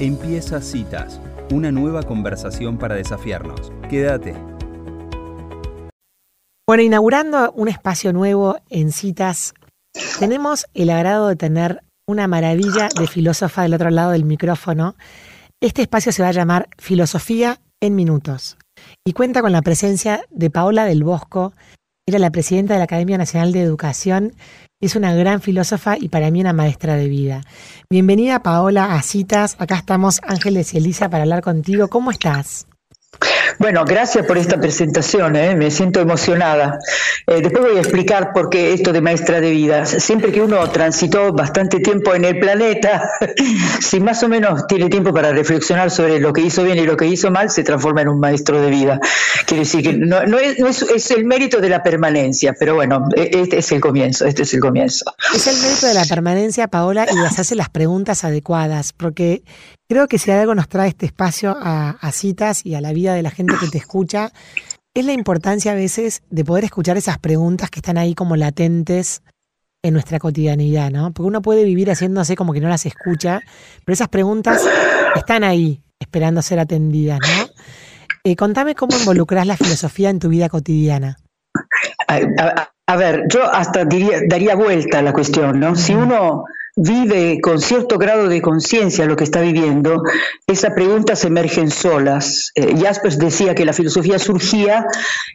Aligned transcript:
Empieza 0.00 0.60
Citas, 0.60 1.20
una 1.52 1.70
nueva 1.70 2.02
conversación 2.02 2.78
para 2.78 2.96
desafiarnos. 2.96 3.70
Quédate. 3.88 4.34
Bueno, 6.66 6.82
inaugurando 6.82 7.52
un 7.52 7.68
espacio 7.68 8.12
nuevo 8.12 8.56
en 8.70 8.90
Citas, 8.90 9.54
tenemos 10.18 10.66
el 10.74 10.90
agrado 10.90 11.28
de 11.28 11.36
tener 11.36 11.84
una 12.08 12.26
maravilla 12.26 12.88
de 12.98 13.06
filósofa 13.06 13.62
del 13.62 13.74
otro 13.74 13.90
lado 13.90 14.10
del 14.10 14.24
micrófono. 14.24 14.96
Este 15.62 15.82
espacio 15.82 16.10
se 16.10 16.24
va 16.24 16.30
a 16.30 16.32
llamar 16.32 16.68
Filosofía 16.76 17.60
en 17.80 17.94
Minutos 17.94 18.58
y 19.06 19.12
cuenta 19.12 19.42
con 19.42 19.52
la 19.52 19.62
presencia 19.62 20.24
de 20.30 20.50
Paola 20.50 20.86
del 20.86 21.04
Bosco, 21.04 21.52
era 22.04 22.18
la 22.18 22.32
presidenta 22.32 22.74
de 22.74 22.78
la 22.78 22.84
Academia 22.84 23.16
Nacional 23.16 23.52
de 23.52 23.62
Educación 23.62 24.34
es 24.86 24.96
una 24.96 25.14
gran 25.14 25.40
filósofa 25.40 25.96
y 25.98 26.08
para 26.08 26.30
mí 26.30 26.40
una 26.40 26.52
maestra 26.52 26.96
de 26.96 27.08
vida. 27.08 27.40
Bienvenida 27.88 28.42
Paola 28.42 28.94
a 28.94 29.02
Citas. 29.02 29.56
Acá 29.58 29.76
estamos 29.76 30.20
Ángeles 30.22 30.74
y 30.74 30.78
Elisa 30.78 31.08
para 31.08 31.22
hablar 31.22 31.42
contigo. 31.42 31.88
¿Cómo 31.88 32.10
estás? 32.10 32.66
Bueno, 33.58 33.84
gracias 33.84 34.26
por 34.26 34.38
esta 34.38 34.58
presentación, 34.58 35.36
¿eh? 35.36 35.54
me 35.54 35.70
siento 35.70 36.00
emocionada. 36.00 36.78
Eh, 37.26 37.40
después 37.40 37.64
voy 37.64 37.76
a 37.76 37.80
explicar 37.80 38.32
por 38.32 38.50
qué 38.50 38.72
esto 38.72 38.92
de 38.92 39.00
maestra 39.00 39.40
de 39.40 39.50
vida. 39.50 39.86
Siempre 39.86 40.32
que 40.32 40.42
uno 40.42 40.68
transitó 40.70 41.32
bastante 41.32 41.80
tiempo 41.80 42.14
en 42.14 42.24
el 42.24 42.38
planeta, 42.38 43.10
si 43.80 44.00
más 44.00 44.22
o 44.22 44.28
menos 44.28 44.66
tiene 44.66 44.88
tiempo 44.88 45.12
para 45.12 45.32
reflexionar 45.32 45.90
sobre 45.90 46.20
lo 46.20 46.32
que 46.32 46.42
hizo 46.42 46.62
bien 46.64 46.78
y 46.78 46.86
lo 46.86 46.96
que 46.96 47.06
hizo 47.06 47.30
mal, 47.30 47.50
se 47.50 47.62
transforma 47.62 48.02
en 48.02 48.08
un 48.08 48.20
maestro 48.20 48.60
de 48.60 48.70
vida. 48.70 49.00
Quiero 49.46 49.62
decir 49.62 49.82
que 49.82 49.92
no, 49.94 50.18
es, 50.38 51.10
el 51.10 51.24
mérito 51.24 51.60
de 51.60 51.68
la 51.68 51.82
permanencia, 51.82 52.54
pero 52.58 52.74
bueno, 52.74 53.08
e, 53.16 53.30
este 53.34 53.58
es 53.58 53.72
el 53.72 53.80
comienzo, 53.80 54.26
este 54.26 54.42
es 54.42 54.54
el 54.54 54.60
comienzo. 54.60 55.04
Es 55.34 55.46
el 55.46 55.56
mérito 55.60 55.86
de 55.86 55.94
la 55.94 56.04
permanencia, 56.04 56.68
Paola, 56.68 57.06
y 57.10 57.16
las 57.16 57.38
hace 57.38 57.54
las 57.54 57.70
preguntas 57.70 58.24
adecuadas, 58.24 58.92
porque 58.92 59.42
Creo 59.88 60.08
que 60.08 60.18
si 60.18 60.30
algo 60.30 60.54
nos 60.54 60.68
trae 60.68 60.88
este 60.88 61.06
espacio 61.06 61.56
a, 61.58 62.10
citas 62.12 62.64
y 62.64 62.74
a 62.74 62.80
la 62.80 62.92
vida 62.92 63.14
de 63.14 63.22
la 63.22 63.30
gente 63.30 63.54
que 63.60 63.68
te 63.68 63.78
escucha, 63.78 64.32
es 64.94 65.04
la 65.04 65.12
importancia 65.12 65.72
a 65.72 65.74
veces 65.74 66.22
de 66.30 66.44
poder 66.44 66.64
escuchar 66.64 66.96
esas 66.96 67.18
preguntas 67.18 67.70
que 67.70 67.80
están 67.80 67.98
ahí 67.98 68.14
como 68.14 68.36
latentes 68.36 69.22
en 69.82 69.92
nuestra 69.92 70.18
cotidianidad, 70.18 70.90
¿no? 70.90 71.12
Porque 71.12 71.28
uno 71.28 71.42
puede 71.42 71.64
vivir 71.64 71.90
haciéndose 71.90 72.36
como 72.36 72.54
que 72.54 72.60
no 72.60 72.68
las 72.68 72.86
escucha, 72.86 73.40
pero 73.84 73.92
esas 73.92 74.08
preguntas 74.08 74.62
están 75.16 75.44
ahí 75.44 75.82
esperando 76.00 76.40
ser 76.40 76.60
atendidas, 76.60 77.20
¿no? 77.20 77.48
Eh, 78.24 78.36
contame 78.36 78.74
cómo 78.74 78.96
involucras 78.96 79.46
la 79.46 79.58
filosofía 79.58 80.08
en 80.08 80.18
tu 80.18 80.30
vida 80.30 80.48
cotidiana. 80.48 81.18
A, 82.86 82.96
ver, 82.96 83.24
yo 83.28 83.44
hasta 83.44 83.84
diría, 83.84 84.20
daría 84.26 84.54
vuelta 84.54 85.00
a 85.00 85.02
la 85.02 85.12
cuestión, 85.12 85.60
¿no? 85.60 85.76
Si 85.76 85.94
uno 85.94 86.44
vive 86.76 87.40
con 87.40 87.60
cierto 87.60 87.98
grado 87.98 88.28
de 88.28 88.42
conciencia 88.42 89.06
lo 89.06 89.16
que 89.16 89.24
está 89.24 89.40
viviendo, 89.40 90.02
esas 90.46 90.72
preguntas 90.74 91.24
emergen 91.24 91.70
solas. 91.70 92.50
Eh, 92.54 92.74
Jaspers 92.80 93.18
decía 93.18 93.54
que 93.54 93.64
la 93.64 93.72
filosofía 93.72 94.18
surgía 94.18 94.86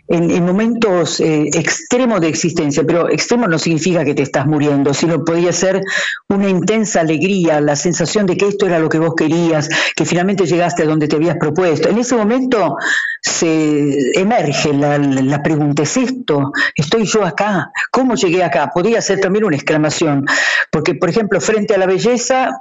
en, 0.08 0.44
momentos 0.44 1.20
eh, 1.20 1.50
extremos 1.54 2.20
de 2.20 2.28
existencia, 2.28 2.84
pero 2.84 3.10
extremo 3.10 3.48
no 3.48 3.58
significa 3.58 4.04
que 4.04 4.16
te 4.16 4.24
estás 4.24 4.48
muriendo, 4.48 4.94
sino 4.94 5.24
podía 5.24 5.54
ser 5.54 5.82
una 6.28 6.50
intensa 6.50 7.02
alegría, 7.02 7.62
la 7.62 7.76
sensación 7.76 8.26
de 8.26 8.36
que 8.36 8.48
esto 8.48 8.66
era 8.66 8.80
lo 8.80 8.90
que 8.90 9.00
vos 9.00 9.14
querías, 9.16 9.70
que 9.96 10.06
finalmente 10.06 10.46
llegaste 10.46 10.84
a 10.84 10.86
donde 10.88 11.08
te 11.08 11.16
habías 11.16 11.38
propuesto. 11.38 11.90
En 11.90 12.00
ese 12.00 12.16
momento 12.16 12.76
se 13.22 14.20
emerge 14.20 14.74
la, 14.74 14.98
la 14.98 15.44
pregunta, 15.44 15.84
¿es 15.84 15.98
esto? 15.98 16.52
¿Estoy 16.76 17.06
yo 17.06 17.26
acá? 17.26 17.72
¿Cómo 17.92 18.16
llegué 18.16 18.44
acá? 18.44 18.70
Podría 18.74 19.02
ser 19.02 19.20
también 19.20 19.46
una 19.46 19.56
exclamación, 19.56 20.26
porque 20.72 20.96
por 20.96 21.10
ejemplo, 21.10 21.42
frente 21.42 21.76
a 21.76 21.78
la 21.78 21.86
belleza, 21.86 22.52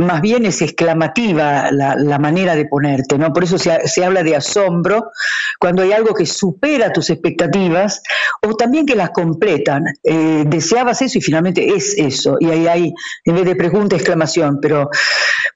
más 0.00 0.20
bien 0.20 0.46
es 0.46 0.62
exclamativa 0.62 1.70
la, 1.70 2.18
manera 2.18 2.54
de 2.54 2.66
ponerte, 2.66 3.18
¿no? 3.18 3.32
Por 3.32 3.44
eso 3.44 3.58
se, 3.58 4.04
habla 4.04 4.22
de 4.22 4.36
asombro 4.36 5.10
cuando 5.58 5.82
hay 5.82 5.92
algo 5.92 6.14
que 6.14 6.26
supera 6.26 6.92
tus 6.92 7.10
expectativas 7.10 8.02
o 8.42 8.54
también 8.54 8.86
que 8.86 8.96
las 8.96 9.10
completan. 9.10 9.84
Eh, 10.02 10.44
deseabas 10.46 11.02
eso 11.02 11.18
y 11.18 11.20
finalmente 11.20 11.74
es 11.74 11.94
eso. 11.96 12.36
Y 12.40 12.50
ahí 12.50 12.66
hay, 12.66 12.94
en 13.24 13.34
vez 13.34 13.44
de 13.44 13.56
pregunta, 13.56 13.96
exclamación. 13.96 14.58
Pero 14.60 14.90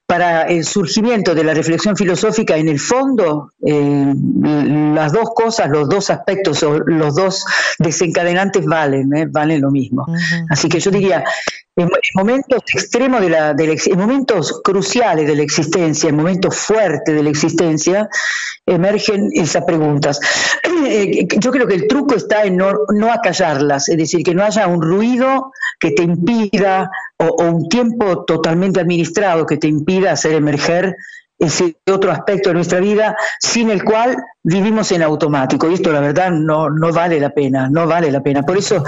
para 0.05 0.43
el 0.43 0.63
surgimiento 0.63 1.33
de 1.33 1.43
la 1.43 1.53
reflexión 1.53 1.95
filosófica, 1.95 2.55
en 2.55 2.69
el 2.69 2.79
fondo, 2.79 3.51
eh, 3.65 4.13
las 4.93 5.11
dos 5.11 5.29
cosas, 5.35 5.69
los 5.69 5.89
dos 5.89 6.09
aspectos 6.09 6.61
o 6.63 6.79
los 6.79 7.15
dos 7.15 7.45
desencadenantes 7.79 8.65
valen, 8.65 9.13
¿eh? 9.15 9.27
valen 9.29 9.61
lo 9.61 9.71
mismo. 9.71 10.05
Así 10.49 10.69
que 10.69 10.79
yo 10.79 10.91
diría, 10.91 11.23
en, 11.75 11.89
momentos 12.15 12.63
extremos 12.73 13.21
de 13.21 13.29
la, 13.29 13.55
en 13.57 13.97
momentos 13.97 14.61
cruciales 14.63 15.27
de 15.27 15.35
la 15.35 15.43
existencia, 15.43 16.09
en 16.09 16.15
momentos 16.15 16.55
fuertes 16.55 17.13
de 17.13 17.23
la 17.23 17.29
existencia, 17.29 18.09
emergen 18.65 19.29
esas 19.33 19.63
preguntas. 19.65 20.19
Eh, 20.87 21.25
yo 21.39 21.51
creo 21.51 21.67
que 21.67 21.73
el 21.73 21.87
truco 21.87 22.15
está 22.15 22.43
en 22.43 22.57
no, 22.57 22.73
no 22.93 23.11
acallarlas, 23.11 23.87
es 23.89 23.97
decir, 23.97 24.23
que 24.23 24.35
no 24.35 24.43
haya 24.43 24.67
un 24.67 24.81
ruido 24.81 25.51
que 25.79 25.91
te 25.91 26.03
impida 26.03 26.91
o, 27.17 27.25
o 27.25 27.49
un 27.49 27.69
tiempo 27.69 28.25
totalmente 28.25 28.81
administrado 28.81 29.45
que 29.45 29.57
te 29.57 29.67
impida 29.67 30.11
hacer 30.11 30.33
emerger 30.33 30.95
ese 31.37 31.77
otro 31.91 32.11
aspecto 32.11 32.49
de 32.49 32.55
nuestra 32.55 32.79
vida 32.79 33.17
sin 33.39 33.69
el 33.69 33.83
cual 33.83 34.15
vivimos 34.43 34.91
en 34.91 35.03
automático. 35.03 35.69
Y 35.69 35.73
esto 35.73 35.91
la 35.91 35.99
verdad 35.99 36.31
no, 36.31 36.69
no 36.69 36.91
vale 36.91 37.19
la 37.19 37.29
pena, 37.31 37.69
no 37.69 37.87
vale 37.87 38.11
la 38.11 38.23
pena. 38.23 38.43
Por 38.43 38.57
eso 38.57 38.83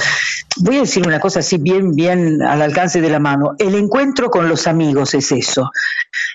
voy 0.57 0.77
a 0.77 0.81
decir 0.81 1.05
una 1.05 1.19
cosa 1.19 1.39
así 1.39 1.57
bien, 1.57 1.93
bien 1.93 2.41
al 2.41 2.61
alcance 2.61 3.01
de 3.01 3.09
la 3.09 3.19
mano. 3.19 3.55
El 3.57 3.75
encuentro 3.75 4.29
con 4.29 4.47
los 4.47 4.67
amigos 4.67 5.13
es 5.13 5.31
eso. 5.31 5.69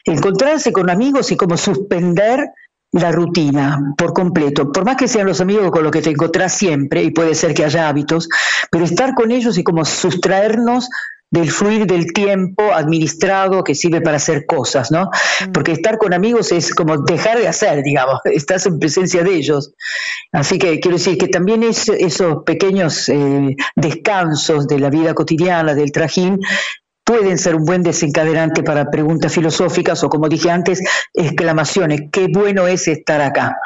Encontrarse 0.04 0.72
con 0.72 0.90
amigos 0.90 1.32
y 1.32 1.36
como 1.36 1.56
suspender 1.56 2.50
la 2.92 3.10
rutina 3.10 3.94
por 3.96 4.12
completo, 4.12 4.70
por 4.70 4.84
más 4.84 4.96
que 4.96 5.08
sean 5.08 5.26
los 5.26 5.40
amigos 5.40 5.70
con 5.70 5.82
los 5.82 5.90
que 5.90 6.02
te 6.02 6.10
encontrás 6.10 6.52
siempre, 6.52 7.02
y 7.02 7.10
puede 7.10 7.34
ser 7.34 7.54
que 7.54 7.64
haya 7.64 7.88
hábitos, 7.88 8.28
pero 8.70 8.84
estar 8.84 9.14
con 9.14 9.30
ellos 9.30 9.56
y 9.56 9.64
como 9.64 9.86
sustraernos 9.86 10.90
del 11.32 11.50
fluir 11.50 11.86
del 11.86 12.12
tiempo 12.12 12.72
administrado 12.74 13.64
que 13.64 13.74
sirve 13.74 14.02
para 14.02 14.18
hacer 14.18 14.44
cosas, 14.44 14.90
¿no? 14.92 15.06
Mm. 15.06 15.52
Porque 15.52 15.72
estar 15.72 15.96
con 15.96 16.12
amigos 16.12 16.52
es 16.52 16.74
como 16.74 16.98
dejar 16.98 17.38
de 17.38 17.48
hacer, 17.48 17.82
digamos, 17.84 18.20
estás 18.26 18.66
en 18.66 18.78
presencia 18.78 19.24
de 19.24 19.34
ellos. 19.34 19.72
Así 20.30 20.58
que 20.58 20.78
quiero 20.78 20.98
decir 20.98 21.16
que 21.16 21.28
también 21.28 21.62
es, 21.62 21.88
esos 21.88 22.44
pequeños 22.44 23.08
eh, 23.08 23.56
descansos 23.74 24.68
de 24.68 24.78
la 24.78 24.90
vida 24.90 25.14
cotidiana, 25.14 25.74
del 25.74 25.90
trajín, 25.90 26.38
pueden 27.04 27.38
ser 27.38 27.54
un 27.54 27.64
buen 27.64 27.82
desencadenante 27.82 28.62
para 28.62 28.90
preguntas 28.90 29.32
filosóficas 29.32 30.02
o, 30.04 30.08
como 30.08 30.28
dije 30.28 30.50
antes, 30.50 30.80
exclamaciones. 31.12 32.02
Qué 32.12 32.28
bueno 32.28 32.66
es 32.66 32.88
estar 32.88 33.20
acá. 33.20 33.56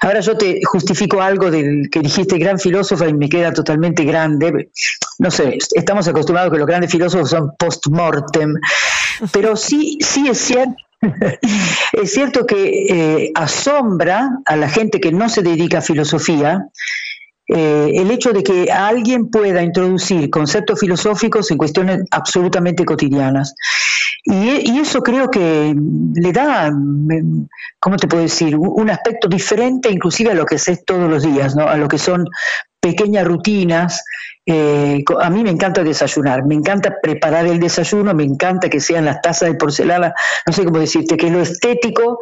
Ahora 0.00 0.20
yo 0.20 0.36
te 0.36 0.60
justifico 0.64 1.20
algo 1.20 1.50
del 1.50 1.90
que 1.90 2.00
dijiste 2.00 2.38
gran 2.38 2.58
filósofo 2.58 3.06
y 3.06 3.14
me 3.14 3.28
queda 3.28 3.52
totalmente 3.52 4.04
grande. 4.04 4.70
No 5.18 5.30
sé, 5.30 5.58
estamos 5.74 6.06
acostumbrados 6.06 6.52
que 6.52 6.58
los 6.58 6.66
grandes 6.66 6.90
filósofos 6.90 7.30
son 7.30 7.50
post-mortem, 7.58 8.54
pero 9.32 9.56
sí, 9.56 9.98
sí 10.00 10.28
es 10.28 10.38
cierto 10.38 10.76
es 11.92 12.12
cierto 12.12 12.46
que 12.46 12.86
eh, 12.88 13.32
asombra 13.34 14.30
a 14.44 14.56
la 14.56 14.68
gente 14.68 15.00
que 15.00 15.12
no 15.12 15.28
se 15.28 15.42
dedica 15.42 15.78
a 15.78 15.82
filosofía 15.82 16.66
eh, 17.48 17.92
el 17.94 18.10
hecho 18.10 18.32
de 18.32 18.42
que 18.42 18.70
alguien 18.70 19.30
pueda 19.30 19.62
introducir 19.62 20.28
conceptos 20.28 20.80
filosóficos 20.80 21.50
en 21.50 21.56
cuestiones 21.56 22.02
absolutamente 22.10 22.84
cotidianas. 22.84 23.54
Y, 24.24 24.78
eso 24.78 25.02
creo 25.02 25.30
que 25.30 25.74
le 26.14 26.32
da, 26.32 26.70
¿cómo 27.80 27.96
te 27.96 28.06
puedo 28.06 28.22
decir?, 28.22 28.56
un 28.56 28.90
aspecto 28.90 29.28
diferente 29.28 29.90
inclusive 29.90 30.32
a 30.32 30.34
lo 30.34 30.44
que 30.44 30.56
haces 30.56 30.84
todos 30.84 31.08
los 31.08 31.22
días, 31.22 31.56
¿no? 31.56 31.66
a 31.66 31.76
lo 31.76 31.88
que 31.88 31.98
son 31.98 32.26
pequeñas 32.80 33.26
rutinas. 33.26 34.04
Eh, 34.44 35.02
a 35.20 35.30
mí 35.30 35.42
me 35.42 35.50
encanta 35.50 35.82
desayunar, 35.82 36.44
me 36.44 36.54
encanta 36.54 36.96
preparar 37.02 37.46
el 37.46 37.60
desayuno, 37.60 38.14
me 38.14 38.24
encanta 38.24 38.68
que 38.68 38.80
sean 38.80 39.06
las 39.06 39.20
tazas 39.22 39.50
de 39.50 39.54
porcelana, 39.54 40.14
no 40.46 40.52
sé 40.52 40.64
cómo 40.64 40.78
decirte, 40.78 41.16
que 41.16 41.30
lo 41.30 41.40
estético 41.40 42.18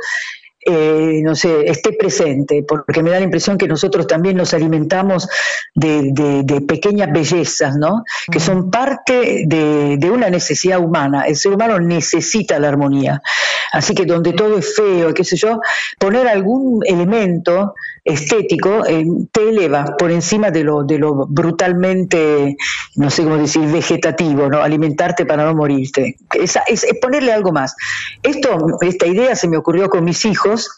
eh, 0.68 1.20
no 1.22 1.36
sé, 1.36 1.70
esté 1.70 1.92
presente, 1.92 2.64
porque 2.66 3.02
me 3.02 3.10
da 3.10 3.18
la 3.18 3.24
impresión 3.24 3.56
que 3.56 3.68
nosotros 3.68 4.06
también 4.06 4.36
nos 4.36 4.52
alimentamos 4.52 5.28
de, 5.74 6.64
pequeñas 6.66 7.12
bellezas, 7.12 7.76
¿no? 7.76 8.04
Que 8.30 8.40
son 8.40 8.70
parte 8.70 9.44
de, 9.46 9.96
de, 9.96 10.10
una 10.10 10.28
necesidad 10.28 10.80
humana. 10.80 11.22
El 11.22 11.36
ser 11.36 11.52
humano 11.52 11.78
necesita 11.78 12.58
la 12.58 12.68
armonía. 12.68 13.22
Así 13.70 13.94
que 13.94 14.06
donde 14.06 14.32
todo 14.32 14.58
es 14.58 14.74
feo, 14.74 15.14
qué 15.14 15.22
sé 15.22 15.36
yo, 15.36 15.60
poner 15.98 16.26
algún 16.26 16.82
elemento 16.84 17.74
estético 18.06 18.86
eh, 18.86 19.04
te 19.32 19.48
eleva 19.48 19.96
por 19.98 20.12
encima 20.12 20.50
de 20.50 20.62
lo, 20.62 20.84
de 20.84 20.98
lo 20.98 21.26
brutalmente, 21.26 22.56
no 22.94 23.10
sé 23.10 23.24
cómo 23.24 23.36
decir, 23.36 23.62
vegetativo, 23.66 24.48
¿no? 24.48 24.62
Alimentarte 24.62 25.26
para 25.26 25.44
no 25.44 25.54
morirte. 25.54 26.16
Es, 26.32 26.56
es, 26.68 26.86
ponerle 27.02 27.32
algo 27.32 27.52
más. 27.52 27.74
Esto, 28.22 28.78
esta 28.80 29.06
idea 29.06 29.34
se 29.34 29.48
me 29.48 29.56
ocurrió 29.56 29.90
con 29.90 30.04
mis 30.04 30.24
hijos 30.24 30.70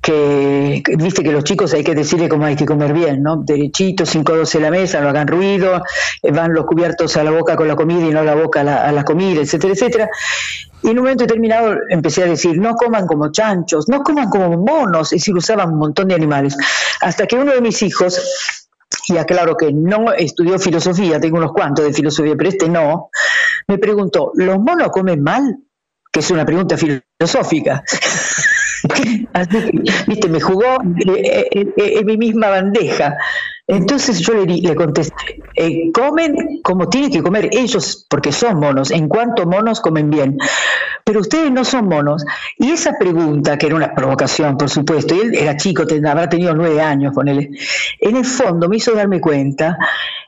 que 0.00 0.82
viste 0.96 1.22
que 1.22 1.32
los 1.32 1.44
chicos 1.44 1.74
hay 1.74 1.84
que 1.84 1.94
decirle 1.94 2.28
cómo 2.28 2.46
hay 2.46 2.56
que 2.56 2.64
comer 2.64 2.92
bien, 2.92 3.22
¿no? 3.22 3.36
Derechito, 3.36 4.06
sin 4.06 4.24
codos 4.24 4.54
en 4.54 4.62
la 4.62 4.70
mesa, 4.70 5.00
no 5.00 5.10
hagan 5.10 5.28
ruido, 5.28 5.82
eh, 6.22 6.32
van 6.32 6.54
los 6.54 6.64
cubiertos 6.64 7.16
a 7.16 7.24
la 7.24 7.30
boca 7.30 7.56
con 7.56 7.68
la 7.68 7.76
comida 7.76 8.06
y 8.06 8.10
no 8.10 8.20
a 8.20 8.24
la 8.24 8.34
boca 8.34 8.62
a 8.62 8.64
la, 8.64 8.88
a 8.88 8.92
la 8.92 9.04
comida, 9.04 9.42
etcétera, 9.42 9.74
etcétera. 9.74 10.10
Y 10.82 10.88
en 10.88 10.98
un 10.98 11.04
momento 11.04 11.24
determinado 11.24 11.76
empecé 11.90 12.22
a 12.22 12.26
decir, 12.26 12.58
no 12.58 12.74
coman 12.74 13.06
como 13.06 13.30
chanchos, 13.30 13.88
no 13.88 14.02
coman 14.02 14.30
como 14.30 14.56
monos, 14.56 15.12
es 15.12 15.20
decir, 15.20 15.36
usaban 15.36 15.70
un 15.70 15.78
montón 15.78 16.08
de 16.08 16.14
animales. 16.14 16.56
Hasta 17.02 17.26
que 17.26 17.36
uno 17.36 17.52
de 17.52 17.60
mis 17.60 17.82
hijos, 17.82 18.18
y 19.08 19.18
aclaro 19.18 19.56
que 19.56 19.72
no 19.72 20.12
estudió 20.14 20.58
filosofía, 20.58 21.20
tengo 21.20 21.36
unos 21.36 21.52
cuantos 21.52 21.84
de 21.84 21.92
filosofía, 21.92 22.34
pero 22.36 22.48
este 22.48 22.68
no, 22.68 23.10
me 23.68 23.76
preguntó, 23.76 24.32
¿los 24.34 24.58
monos 24.58 24.88
comen 24.90 25.22
mal? 25.22 25.58
Que 26.10 26.20
es 26.20 26.30
una 26.30 26.46
pregunta 26.46 26.76
filosófica. 26.78 27.84
viste, 30.06 30.28
me 30.28 30.40
jugó 30.40 30.64
en 30.82 32.06
mi 32.06 32.16
misma 32.16 32.48
bandeja. 32.48 33.16
Entonces 33.66 34.20
yo 34.20 34.34
le, 34.34 34.46
le 34.46 34.74
contesté, 34.74 35.40
eh, 35.62 35.92
comen 35.92 36.60
como 36.62 36.88
tienen 36.88 37.10
que 37.10 37.22
comer 37.22 37.50
ellos, 37.52 38.06
porque 38.08 38.32
son 38.32 38.58
monos, 38.58 38.90
en 38.90 39.08
cuanto 39.08 39.44
monos 39.44 39.82
comen 39.82 40.08
bien, 40.08 40.38
pero 41.04 41.20
ustedes 41.20 41.52
no 41.52 41.66
son 41.66 41.86
monos. 41.86 42.24
Y 42.56 42.70
esa 42.70 42.94
pregunta, 42.98 43.58
que 43.58 43.66
era 43.66 43.76
una 43.76 43.94
provocación, 43.94 44.56
por 44.56 44.70
supuesto, 44.70 45.14
y 45.14 45.20
él 45.20 45.34
era 45.34 45.58
chico, 45.58 45.82
habrá 45.82 46.30
tenido 46.30 46.54
nueve 46.54 46.80
años, 46.80 47.12
con 47.12 47.28
él, 47.28 47.50
en 48.00 48.16
el 48.16 48.24
fondo 48.24 48.70
me 48.70 48.76
hizo 48.76 48.92
darme 48.92 49.20
cuenta 49.20 49.76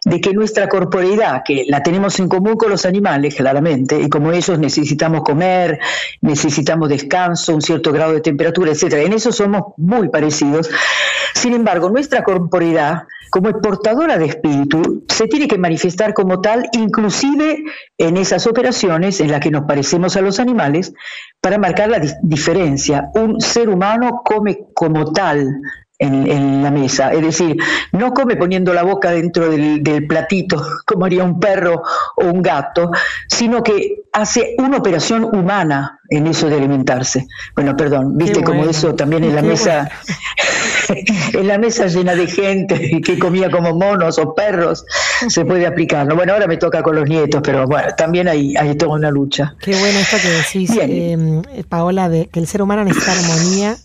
de 0.05 0.21
que 0.21 0.35
nuestra 0.35 0.69
corporeidad, 0.69 1.43
que 1.45 1.65
la 1.67 1.83
tenemos 1.83 2.19
en 2.21 2.29
común 2.29 2.57
con 2.57 2.69
los 2.69 2.85
animales, 2.85 3.35
claramente, 3.35 3.99
y 4.01 4.11
como 4.11 4.33
ellos 4.33 4.59
necesitamos 4.59 5.23
comer, 5.23 5.79
necesitamos 6.21 6.91
descanso, 6.91 7.55
un 7.55 7.63
cierto 7.63 7.91
grado 7.91 8.13
de 8.13 8.21
temperatura, 8.21 8.73
etcétera, 8.73 9.03
en 9.03 9.15
eso 9.15 9.33
somos 9.33 9.73
muy 9.79 10.11
parecidos. 10.11 10.69
Sin 11.33 11.55
embargo, 11.55 11.89
nuestra 11.89 12.23
corporeidad 12.23 13.05
como 13.33 13.51
portadora 13.63 14.19
de 14.19 14.27
espíritu, 14.27 15.07
se 15.09 15.27
tiene 15.27 15.49
que 15.49 15.57
manifestar 15.57 16.13
como 16.13 16.43
tal, 16.43 16.69
inclusive 16.73 17.65
en 17.97 18.19
esas 18.19 18.47
operaciones 18.47 19.23
en 19.23 19.31
las 19.31 19.41
que 19.41 19.51
nos 19.51 19.65
parecemos 19.65 20.19
a 20.19 20.21
los 20.21 20.39
animales, 20.39 20.93
para 21.41 21.57
marcar 21.57 21.89
la 21.89 21.99
diferencia. 22.23 23.09
Un 23.15 23.41
ser 23.41 23.71
humano 23.71 24.21
come 24.23 24.67
como 24.75 25.15
tal, 25.15 25.49
en, 26.03 26.63
la 26.63 26.71
mesa. 26.71 27.13
Es 27.13 27.23
decir, 27.23 27.57
no 27.93 28.13
come 28.13 28.37
poniendo 28.37 28.75
la 28.75 28.83
boca 28.83 29.11
dentro 29.11 29.49
del, 29.49 30.07
platito 30.07 30.63
como 30.87 31.05
haría 31.05 31.25
un 31.25 31.39
perro 31.39 31.83
o 32.17 32.25
un 32.25 32.43
gato, 32.43 32.91
sino 33.29 33.63
que 33.63 34.03
hace 34.13 34.55
una 34.59 34.79
operación 34.79 35.25
humana 35.25 36.01
en 36.11 36.27
eso 36.27 36.49
de 36.49 36.57
alimentarse. 36.57 37.27
Bueno, 37.55 37.77
perdón, 37.77 38.19
viste 38.19 38.43
como 38.43 38.65
eso 38.65 38.95
también 38.95 39.25
en 39.25 39.35
la 39.35 39.43
mesa, 39.43 39.91
en 41.33 41.47
la 41.47 41.57
mesa 41.59 41.87
llena 41.87 42.15
de 42.15 42.27
gente 42.27 43.01
que 43.01 43.19
comía 43.19 43.51
como 43.51 43.75
monos 43.75 44.19
o 44.19 44.35
perros, 44.35 44.85
se 45.29 45.45
puede 45.45 45.67
aplicar. 45.67 46.13
Bueno, 46.15 46.35
ahora 46.35 46.47
me 46.47 46.59
toca 46.59 46.83
con 46.83 46.97
los 46.97 47.09
nietos, 47.09 47.41
pero 47.43 47.67
bueno, 47.67 47.89
también 47.97 48.29
hay, 48.29 48.55
hay 48.57 48.75
toda 48.75 48.97
una 48.97 49.11
lucha. 49.11 49.55
Qué 49.61 49.75
bueno 49.77 49.99
esto 49.99 50.17
que 50.21 50.29
decís, 50.29 50.79
eh, 50.81 51.65
Paola, 51.69 52.09
de 52.09 52.27
que 52.27 52.41
el 52.41 52.47
ser 52.47 52.61
humano 52.61 52.85
necesita 52.85 53.13
armonía 53.13 53.77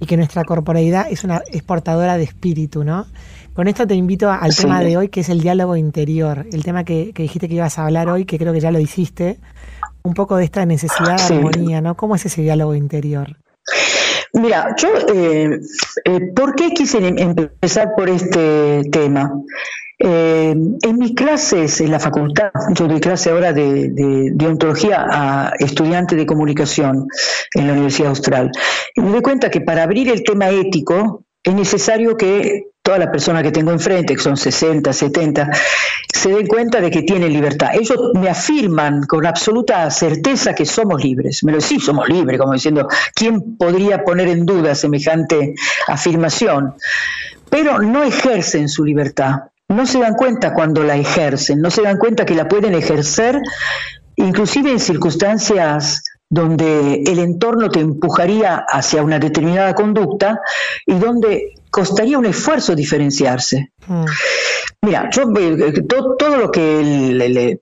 y 0.00 0.06
que 0.06 0.16
nuestra 0.16 0.44
corporalidad 0.44 1.06
es 1.10 1.22
una 1.24 1.42
exportadora 1.52 2.16
de 2.16 2.24
espíritu, 2.24 2.82
¿no? 2.82 3.06
Con 3.52 3.68
esto 3.68 3.86
te 3.86 3.94
invito 3.94 4.30
al 4.30 4.56
tema 4.56 4.80
de 4.80 4.96
hoy, 4.96 5.08
que 5.08 5.20
es 5.20 5.28
el 5.28 5.40
diálogo 5.40 5.76
interior, 5.76 6.46
el 6.50 6.64
tema 6.64 6.84
que, 6.84 7.12
dijiste 7.14 7.48
que 7.48 7.56
ibas 7.56 7.78
a 7.78 7.84
hablar 7.84 8.08
hoy, 8.08 8.24
que 8.24 8.38
creo 8.38 8.52
que 8.52 8.60
ya 8.60 8.70
lo 8.70 8.78
hiciste, 8.78 9.38
un 10.02 10.14
poco 10.14 10.36
de 10.36 10.44
esta 10.44 10.64
necesidad 10.64 11.28
de 11.28 11.36
armonía, 11.36 11.80
¿no? 11.82 11.96
¿Cómo 11.96 12.14
es 12.14 12.24
ese 12.24 12.40
diálogo 12.42 12.74
interior? 12.74 13.36
Mira, 14.32 14.74
yo, 14.76 14.88
eh, 15.12 15.60
eh, 16.04 16.20
¿por 16.34 16.54
qué 16.54 16.70
quise 16.70 16.98
em-, 16.98 17.18
empezar 17.18 17.94
por 17.96 18.08
este 18.08 18.82
tema? 18.90 19.32
Eh, 20.02 20.50
en 20.52 20.98
mis 20.98 21.14
clases 21.14 21.80
en 21.82 21.90
la 21.90 22.00
facultad, 22.00 22.50
yo 22.70 22.88
doy 22.88 23.00
clase 23.00 23.30
ahora 23.30 23.52
de, 23.52 23.90
de, 24.32 24.46
ontología 24.46 25.04
a 25.10 25.52
estudiantes 25.58 26.16
de 26.16 26.24
comunicación 26.24 27.06
en 27.54 27.66
la 27.66 27.74
Universidad 27.74 28.08
Austral, 28.08 28.50
me 28.96 29.10
doy 29.10 29.20
cuenta 29.20 29.50
que 29.50 29.60
para 29.60 29.82
abrir 29.82 30.08
el 30.08 30.24
tema 30.24 30.48
ético 30.48 31.26
es 31.42 31.54
necesario 31.54 32.16
que 32.16 32.69
toda 32.82 32.98
la 32.98 33.10
persona 33.10 33.42
que 33.42 33.52
tengo 33.52 33.70
enfrente, 33.70 34.14
que 34.14 34.22
son 34.22 34.36
60, 34.36 34.92
70, 34.92 35.50
se 36.12 36.30
den 36.30 36.46
cuenta 36.46 36.80
de 36.80 36.90
que 36.90 37.02
tienen 37.02 37.32
libertad. 37.32 37.70
Ellos 37.74 38.12
me 38.14 38.28
afirman 38.28 39.02
con 39.02 39.26
absoluta 39.26 39.90
certeza 39.90 40.54
que 40.54 40.66
somos 40.66 41.02
libres. 41.02 41.44
Me 41.44 41.52
lo 41.52 41.60
sí, 41.60 41.78
somos 41.78 42.08
libres, 42.08 42.38
como 42.38 42.52
diciendo, 42.52 42.88
¿quién 43.14 43.56
podría 43.56 44.02
poner 44.04 44.28
en 44.28 44.44
duda 44.46 44.74
semejante 44.74 45.54
afirmación? 45.86 46.74
Pero 47.48 47.80
no 47.80 48.02
ejercen 48.02 48.68
su 48.68 48.84
libertad 48.84 49.50
no 49.70 49.86
se 49.86 50.00
dan 50.00 50.14
cuenta 50.14 50.52
cuando 50.52 50.82
la 50.82 50.96
ejercen, 50.96 51.60
no 51.60 51.70
se 51.70 51.82
dan 51.82 51.96
cuenta 51.96 52.26
que 52.26 52.34
la 52.34 52.48
pueden 52.48 52.74
ejercer 52.74 53.40
inclusive 54.16 54.72
en 54.72 54.80
circunstancias 54.80 56.02
donde 56.28 57.02
el 57.06 57.18
entorno 57.18 57.70
te 57.70 57.80
empujaría 57.80 58.64
hacia 58.68 59.02
una 59.02 59.18
determinada 59.18 59.74
conducta 59.74 60.40
y 60.86 60.94
donde 60.94 61.54
costaría 61.70 62.18
un 62.18 62.26
esfuerzo 62.26 62.74
diferenciarse. 62.74 63.72
Mm. 63.86 64.04
Mira, 64.82 65.10
yo 65.10 65.24
eh, 65.38 65.82
todo, 65.82 66.36
lo 66.38 66.50
que, 66.50 67.58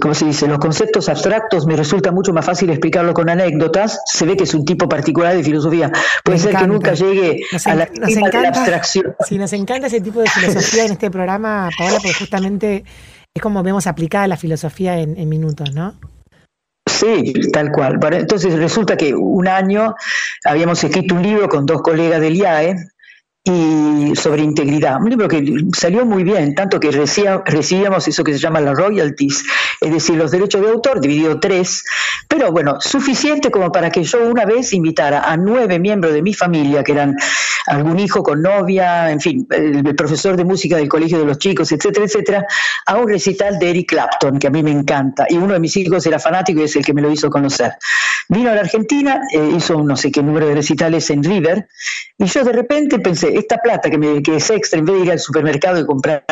como 0.00 0.14
se 0.14 0.24
dice, 0.24 0.46
los 0.46 0.58
conceptos 0.58 1.08
abstractos 1.10 1.66
me 1.66 1.76
resulta 1.76 2.10
mucho 2.12 2.32
más 2.32 2.46
fácil 2.46 2.70
explicarlo 2.70 3.12
con 3.12 3.28
anécdotas. 3.28 4.00
Se 4.06 4.24
ve 4.24 4.38
que 4.38 4.44
es 4.44 4.54
un 4.54 4.64
tipo 4.64 4.88
particular 4.88 5.36
de 5.36 5.44
filosofía. 5.44 5.92
Puede 6.24 6.38
ser 6.38 6.56
que 6.56 6.66
nunca 6.66 6.94
llegue 6.94 7.42
a 7.66 7.74
la, 7.74 7.84
de 7.86 8.30
la 8.32 8.48
abstracción. 8.48 9.14
Sí, 9.26 9.36
nos 9.36 9.52
encanta 9.52 9.88
ese 9.88 10.00
tipo 10.00 10.20
de 10.20 10.30
filosofía 10.30 10.86
en 10.86 10.92
este 10.92 11.10
programa, 11.10 11.68
Paola, 11.76 11.96
porque 11.96 12.14
justamente 12.14 12.84
es 13.34 13.42
como 13.42 13.62
vemos 13.62 13.86
aplicada 13.86 14.26
la 14.26 14.38
filosofía 14.38 14.98
en, 14.98 15.18
en 15.18 15.28
minutos, 15.28 15.74
¿no? 15.74 15.94
Sí, 16.86 17.32
tal 17.52 17.70
cual. 17.72 17.98
Entonces 18.12 18.54
resulta 18.54 18.96
que 18.96 19.14
un 19.14 19.48
año 19.48 19.94
habíamos 20.44 20.82
escrito 20.82 21.14
un 21.14 21.22
libro 21.22 21.48
con 21.48 21.66
dos 21.66 21.82
colegas 21.82 22.20
del 22.20 22.36
IAE, 22.36 22.76
y 23.44 24.14
sobre 24.14 24.42
integridad. 24.42 25.00
Un 25.00 25.10
libro 25.10 25.26
que 25.26 25.44
salió 25.76 26.06
muy 26.06 26.22
bien, 26.22 26.54
tanto 26.54 26.78
que 26.78 26.90
recibíamos 26.92 28.06
eso 28.06 28.22
que 28.22 28.32
se 28.32 28.38
llama 28.38 28.60
las 28.60 28.76
royalties, 28.76 29.44
es 29.80 29.92
decir, 29.92 30.16
los 30.16 30.30
derechos 30.30 30.60
de 30.60 30.70
autor, 30.70 31.00
dividido 31.00 31.40
tres, 31.40 31.84
pero 32.28 32.52
bueno, 32.52 32.80
suficiente 32.80 33.50
como 33.50 33.72
para 33.72 33.90
que 33.90 34.04
yo 34.04 34.24
una 34.28 34.44
vez 34.44 34.72
invitara 34.72 35.24
a 35.24 35.36
nueve 35.36 35.80
miembros 35.80 36.12
de 36.12 36.22
mi 36.22 36.34
familia, 36.34 36.84
que 36.84 36.92
eran 36.92 37.16
algún 37.66 37.98
hijo 37.98 38.22
con 38.22 38.42
novia, 38.42 39.10
en 39.10 39.20
fin, 39.20 39.46
el, 39.50 39.94
profesor 39.96 40.36
de 40.36 40.44
música 40.44 40.76
del 40.76 40.88
colegio 40.88 41.18
de 41.18 41.24
los 41.24 41.38
chicos, 41.38 41.70
etcétera, 41.72 42.06
etcétera, 42.06 42.46
a 42.86 42.96
un 42.96 43.08
recital 43.08 43.58
de 43.58 43.70
Eric 43.70 43.90
Clapton, 43.90 44.38
que 44.38 44.46
a 44.46 44.50
mí 44.50 44.62
me 44.62 44.70
encanta, 44.70 45.26
y 45.28 45.36
uno 45.36 45.54
de 45.54 45.60
mis 45.60 45.76
hijos 45.76 46.06
era 46.06 46.18
fanático 46.18 46.60
y 46.60 46.64
es 46.64 46.76
el 46.76 46.84
que 46.84 46.94
me 46.94 47.02
lo 47.02 47.10
hizo 47.10 47.28
conocer. 47.28 47.72
Vino 48.28 48.50
a 48.50 48.54
la 48.54 48.60
Argentina, 48.60 49.20
eh, 49.32 49.52
hizo 49.56 49.76
un 49.76 49.88
no 49.88 49.96
sé 49.96 50.12
qué 50.12 50.22
número 50.22 50.46
de 50.46 50.54
recitales 50.54 51.10
en 51.10 51.24
River, 51.24 51.68
y 52.18 52.26
yo 52.26 52.44
de 52.44 52.52
repente 52.52 52.98
pensé, 53.00 53.31
esta 53.38 53.58
plata 53.58 53.90
que, 53.90 53.98
me, 53.98 54.22
que 54.22 54.36
es 54.36 54.50
extra, 54.50 54.78
en 54.78 54.84
vez 54.84 54.96
de 54.96 55.02
ir 55.02 55.12
al 55.12 55.18
supermercado 55.20 55.80
y 55.80 55.86
comprar 55.86 56.24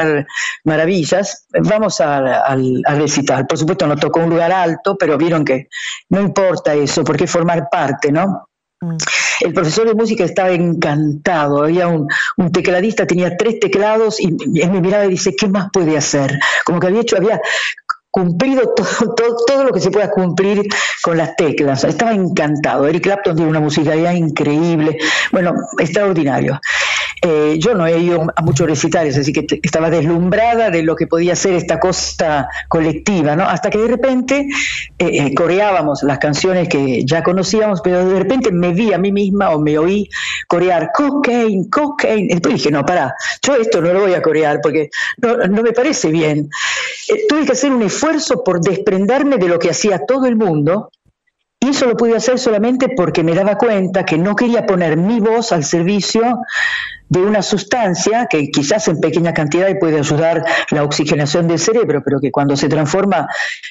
maravillas, 0.64 1.46
vamos 1.50 2.00
al 2.00 2.82
recital. 2.86 3.46
Por 3.46 3.58
supuesto 3.58 3.86
no 3.86 3.96
tocó 3.96 4.20
un 4.20 4.30
lugar 4.30 4.52
alto, 4.52 4.96
pero 4.98 5.18
vieron 5.18 5.44
que 5.44 5.68
no 6.08 6.20
importa 6.20 6.74
eso, 6.74 7.04
porque 7.04 7.26
formar 7.26 7.68
parte, 7.70 8.12
¿no? 8.12 8.46
Mm. 8.82 8.96
El 9.40 9.52
profesor 9.52 9.86
de 9.86 9.94
música 9.94 10.24
estaba 10.24 10.50
encantado, 10.52 11.64
había 11.64 11.86
un, 11.88 12.08
tecladista, 12.50 13.06
tenía 13.06 13.36
tres 13.36 13.60
teclados 13.60 14.18
y 14.20 14.28
él 14.60 14.70
me 14.70 14.80
miraba 14.80 15.04
y 15.04 15.10
dice, 15.10 15.36
¿qué 15.36 15.48
más 15.48 15.68
puede 15.70 15.98
hacer? 15.98 16.38
Como 16.64 16.80
que 16.80 16.86
había 16.86 17.00
hecho, 17.02 17.16
había 17.16 17.40
cumplido 18.10 18.74
todo, 18.76 19.36
todo, 19.46 19.64
lo 19.64 19.72
que 19.72 19.80
se 19.80 19.90
pueda 19.90 20.10
cumplir 20.10 20.68
con 21.02 21.16
las 21.16 21.36
teclas. 21.36 21.84
Estaba 21.84 22.12
encantado. 22.12 22.86
Eric 22.86 23.04
Clapton 23.04 23.36
tiene 23.36 23.50
una 23.50 23.60
musicalidad 23.60 24.12
increíble, 24.12 24.98
bueno, 25.32 25.54
extraordinario. 25.78 26.60
Eh, 27.22 27.56
yo 27.58 27.74
no 27.74 27.86
he 27.86 27.98
ido 27.98 28.26
a 28.34 28.42
muchos 28.42 28.66
recitales, 28.66 29.18
así 29.18 29.32
que 29.32 29.46
estaba 29.62 29.90
deslumbrada 29.90 30.70
de 30.70 30.82
lo 30.82 30.96
que 30.96 31.06
podía 31.06 31.36
ser 31.36 31.54
esta 31.54 31.78
cosa 31.78 32.48
colectiva, 32.68 33.36
¿no? 33.36 33.44
Hasta 33.44 33.68
que 33.68 33.78
de 33.78 33.88
repente 33.88 34.48
eh, 34.98 35.06
eh, 35.12 35.34
coreábamos 35.34 36.02
las 36.02 36.18
canciones 36.18 36.68
que 36.68 37.04
ya 37.04 37.22
conocíamos, 37.22 37.82
pero 37.82 38.08
de 38.08 38.18
repente 38.18 38.50
me 38.50 38.72
vi 38.72 38.94
a 38.94 38.98
mí 38.98 39.12
misma 39.12 39.50
o 39.50 39.60
me 39.60 39.78
oí 39.78 40.08
corear 40.48 40.92
cocaine, 40.94 41.68
cocaine. 41.68 42.28
Después 42.28 42.54
dije, 42.54 42.70
no, 42.70 42.86
pará, 42.86 43.14
yo 43.42 43.54
esto 43.56 43.82
no 43.82 43.92
lo 43.92 44.00
voy 44.00 44.14
a 44.14 44.22
corear 44.22 44.60
porque 44.62 44.88
no, 45.18 45.36
no 45.36 45.62
me 45.62 45.72
parece 45.72 46.10
bien. 46.10 46.48
tuve 47.28 47.44
que 47.44 47.52
hacer 47.52 47.70
un 47.70 47.82
esfuerzo 47.82 48.42
por 48.42 48.60
desprenderme 48.60 49.36
de 49.36 49.48
lo 49.48 49.58
que 49.58 49.68
hacía 49.68 50.06
todo 50.06 50.24
el 50.24 50.36
mundo 50.36 50.90
y 51.62 51.68
eso 51.68 51.86
lo 51.86 51.96
pude 51.96 52.16
hacer 52.16 52.38
solamente 52.38 52.88
porque 52.96 53.22
me 53.22 53.34
daba 53.34 53.56
cuenta 53.56 54.04
que 54.04 54.16
no 54.16 54.34
quería 54.34 54.64
poner 54.64 54.96
mi 54.96 55.20
voz 55.20 55.52
al 55.52 55.62
servicio 55.62 56.40
de 57.10 57.18
una 57.18 57.42
sustancia 57.42 58.26
que 58.30 58.50
quizás 58.50 58.86
en 58.86 59.00
pequeña 59.00 59.34
cantidad 59.34 59.68
puede 59.78 59.98
ayudar 59.98 60.44
la 60.70 60.84
oxigenación 60.84 61.48
del 61.48 61.58
cerebro, 61.58 62.02
pero 62.04 62.20
que 62.20 62.30
cuando 62.30 62.56
se 62.56 62.68
transforma 62.68 63.26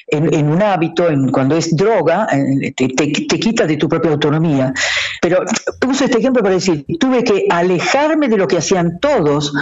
en, 0.06 0.48
un 0.48 0.62
hábito, 0.62 1.08
en, 1.08 1.32
cuando 1.32 1.56
es 1.56 1.74
droga, 1.74 2.28
te, 2.76 2.88
te, 2.88 3.10
quita 3.10 3.66
de 3.66 3.78
tu 3.78 3.88
propia 3.88 4.10
autonomía. 4.10 4.74
Pero 5.22 5.42
uso 5.88 6.04
este 6.04 6.18
ejemplo 6.18 6.42
para 6.42 6.54
decir, 6.54 6.84
tuve 6.98 7.24
que 7.24 7.46
alejarme 7.48 8.28
de 8.28 8.36
lo 8.36 8.46
que 8.46 8.58
hacían 8.58 9.00
todos 9.00 9.54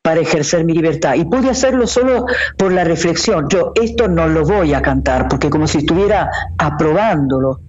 para 0.00 0.20
ejercer 0.20 0.64
mi 0.64 0.72
libertad 0.72 1.14
y 1.14 1.24
pude 1.24 1.50
hacerlo 1.50 1.88
solo 1.88 2.26
por 2.56 2.72
la 2.72 2.84
reflexión. 2.84 3.48
Yo 3.48 3.72
esto 3.74 4.06
no 4.06 4.28
lo 4.28 4.44
voy 4.44 4.74
a 4.74 4.80
cantar, 4.80 5.26
porque 5.28 5.50
como 5.50 5.66
si 5.66 5.78
estuviera 5.78 6.30
aprobándolo. 6.56 7.60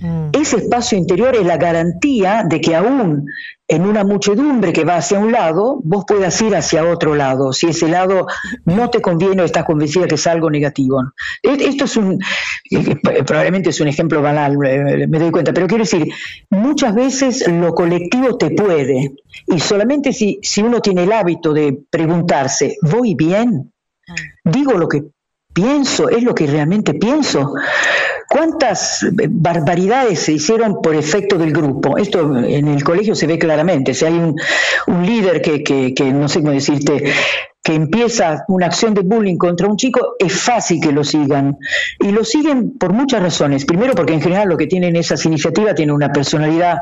Mm. 0.00 0.28
Ese 0.32 0.56
espacio 0.56 0.98
interior 0.98 1.34
es 1.34 1.46
la 1.46 1.56
garantía 1.56 2.44
de 2.48 2.60
que 2.60 2.74
aún 2.74 3.26
en 3.66 3.86
una 3.86 4.04
muchedumbre 4.04 4.72
que 4.72 4.84
va 4.84 4.96
hacia 4.96 5.18
un 5.18 5.32
lado, 5.32 5.80
vos 5.82 6.04
puedas 6.06 6.40
ir 6.42 6.54
hacia 6.54 6.84
otro 6.84 7.14
lado, 7.14 7.52
si 7.52 7.68
ese 7.68 7.88
lado 7.88 8.26
no 8.66 8.90
te 8.90 9.00
conviene 9.00 9.40
o 9.40 9.44
estás 9.44 9.64
convencida 9.64 10.06
que 10.06 10.16
es 10.16 10.26
algo 10.26 10.50
negativo. 10.50 11.02
Esto 11.42 11.84
es 11.84 11.96
un, 11.96 12.18
eh, 12.70 12.96
probablemente 13.24 13.70
es 13.70 13.80
un 13.80 13.88
ejemplo 13.88 14.20
banal, 14.20 14.58
me 14.58 15.18
doy 15.18 15.30
cuenta, 15.30 15.54
pero 15.54 15.66
quiero 15.66 15.84
decir, 15.84 16.12
muchas 16.50 16.94
veces 16.94 17.48
lo 17.48 17.74
colectivo 17.74 18.36
te 18.36 18.50
puede, 18.50 19.14
y 19.46 19.60
solamente 19.60 20.12
si, 20.12 20.38
si 20.42 20.62
uno 20.62 20.80
tiene 20.80 21.04
el 21.04 21.12
hábito 21.12 21.54
de 21.54 21.78
preguntarse, 21.88 22.76
¿voy 22.82 23.14
bien? 23.14 23.72
Ah. 24.06 24.14
¿Digo 24.44 24.72
lo 24.72 24.88
que 24.88 25.04
pienso? 25.54 26.10
¿Es 26.10 26.22
lo 26.22 26.34
que 26.34 26.46
realmente 26.46 26.92
pienso? 26.92 27.54
¿Cuántas 28.28 29.06
barbaridades 29.28 30.20
se 30.20 30.32
hicieron 30.32 30.80
por 30.82 30.94
efecto 30.94 31.38
del 31.38 31.52
grupo? 31.52 31.98
Esto 31.98 32.36
en 32.38 32.68
el 32.68 32.82
colegio 32.82 33.14
se 33.14 33.26
ve 33.26 33.38
claramente. 33.38 33.94
Si 33.94 34.04
hay 34.04 34.14
un, 34.14 34.36
líder 35.04 35.42
que, 35.42 36.12
no 36.12 36.28
sé 36.28 36.40
cómo 36.40 36.52
decirte, 36.52 37.04
que 37.62 37.74
empieza 37.74 38.44
una 38.48 38.66
acción 38.66 38.92
de 38.92 39.02
bullying 39.02 39.36
contra 39.36 39.66
un 39.66 39.76
chico, 39.76 40.16
es 40.18 40.32
fácil 40.32 40.80
que 40.80 40.92
lo 40.92 41.04
sigan. 41.04 41.58
Y 41.98 42.10
lo 42.10 42.24
siguen 42.24 42.76
por 42.78 42.92
muchas 42.92 43.22
razones. 43.22 43.64
Primero, 43.64 43.94
porque 43.94 44.12
en 44.12 44.20
general 44.20 44.48
lo 44.48 44.56
que 44.56 44.66
tienen 44.66 44.96
esas 44.96 45.24
iniciativas 45.24 45.74
tienen 45.74 45.94
una 45.94 46.12
personalidad 46.12 46.78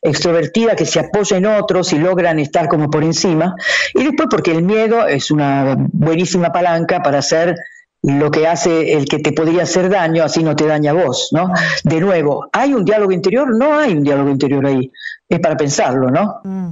extrovertida 0.00 0.74
que 0.74 0.86
se 0.86 1.00
apoya 1.00 1.36
en 1.36 1.46
otros 1.46 1.92
y 1.92 1.98
logran 1.98 2.38
estar 2.38 2.68
como 2.68 2.90
por 2.90 3.04
encima. 3.04 3.54
Y 3.94 4.04
después, 4.04 4.28
porque 4.30 4.52
el 4.52 4.62
miedo 4.62 5.06
es 5.06 5.30
una 5.30 5.76
buenísima 5.78 6.50
palanca 6.50 7.02
para 7.02 7.18
hacer 7.18 7.54
lo 8.02 8.30
que 8.30 8.48
hace 8.48 8.94
el 8.94 9.06
que 9.06 9.20
te 9.20 9.32
podría 9.32 9.62
hacer 9.62 9.88
daño, 9.88 10.24
así 10.24 10.42
no 10.42 10.56
te 10.56 10.66
daña 10.66 10.90
a 10.90 10.94
vos, 10.94 11.28
¿no? 11.32 11.52
De 11.84 12.00
nuevo, 12.00 12.48
¿hay 12.52 12.74
un 12.74 12.84
diálogo 12.84 13.12
interior? 13.12 13.56
No 13.56 13.78
hay 13.78 13.92
un 13.92 14.02
diálogo 14.02 14.28
interior 14.28 14.66
ahí. 14.66 14.90
Es 15.28 15.38
para 15.38 15.56
pensarlo, 15.56 16.10
¿no? 16.10 16.40
Mm, 16.42 16.70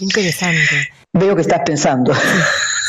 interesante. 0.00 0.88
Veo 1.12 1.34
que 1.34 1.42
estás 1.42 1.62
pensando. 1.64 2.12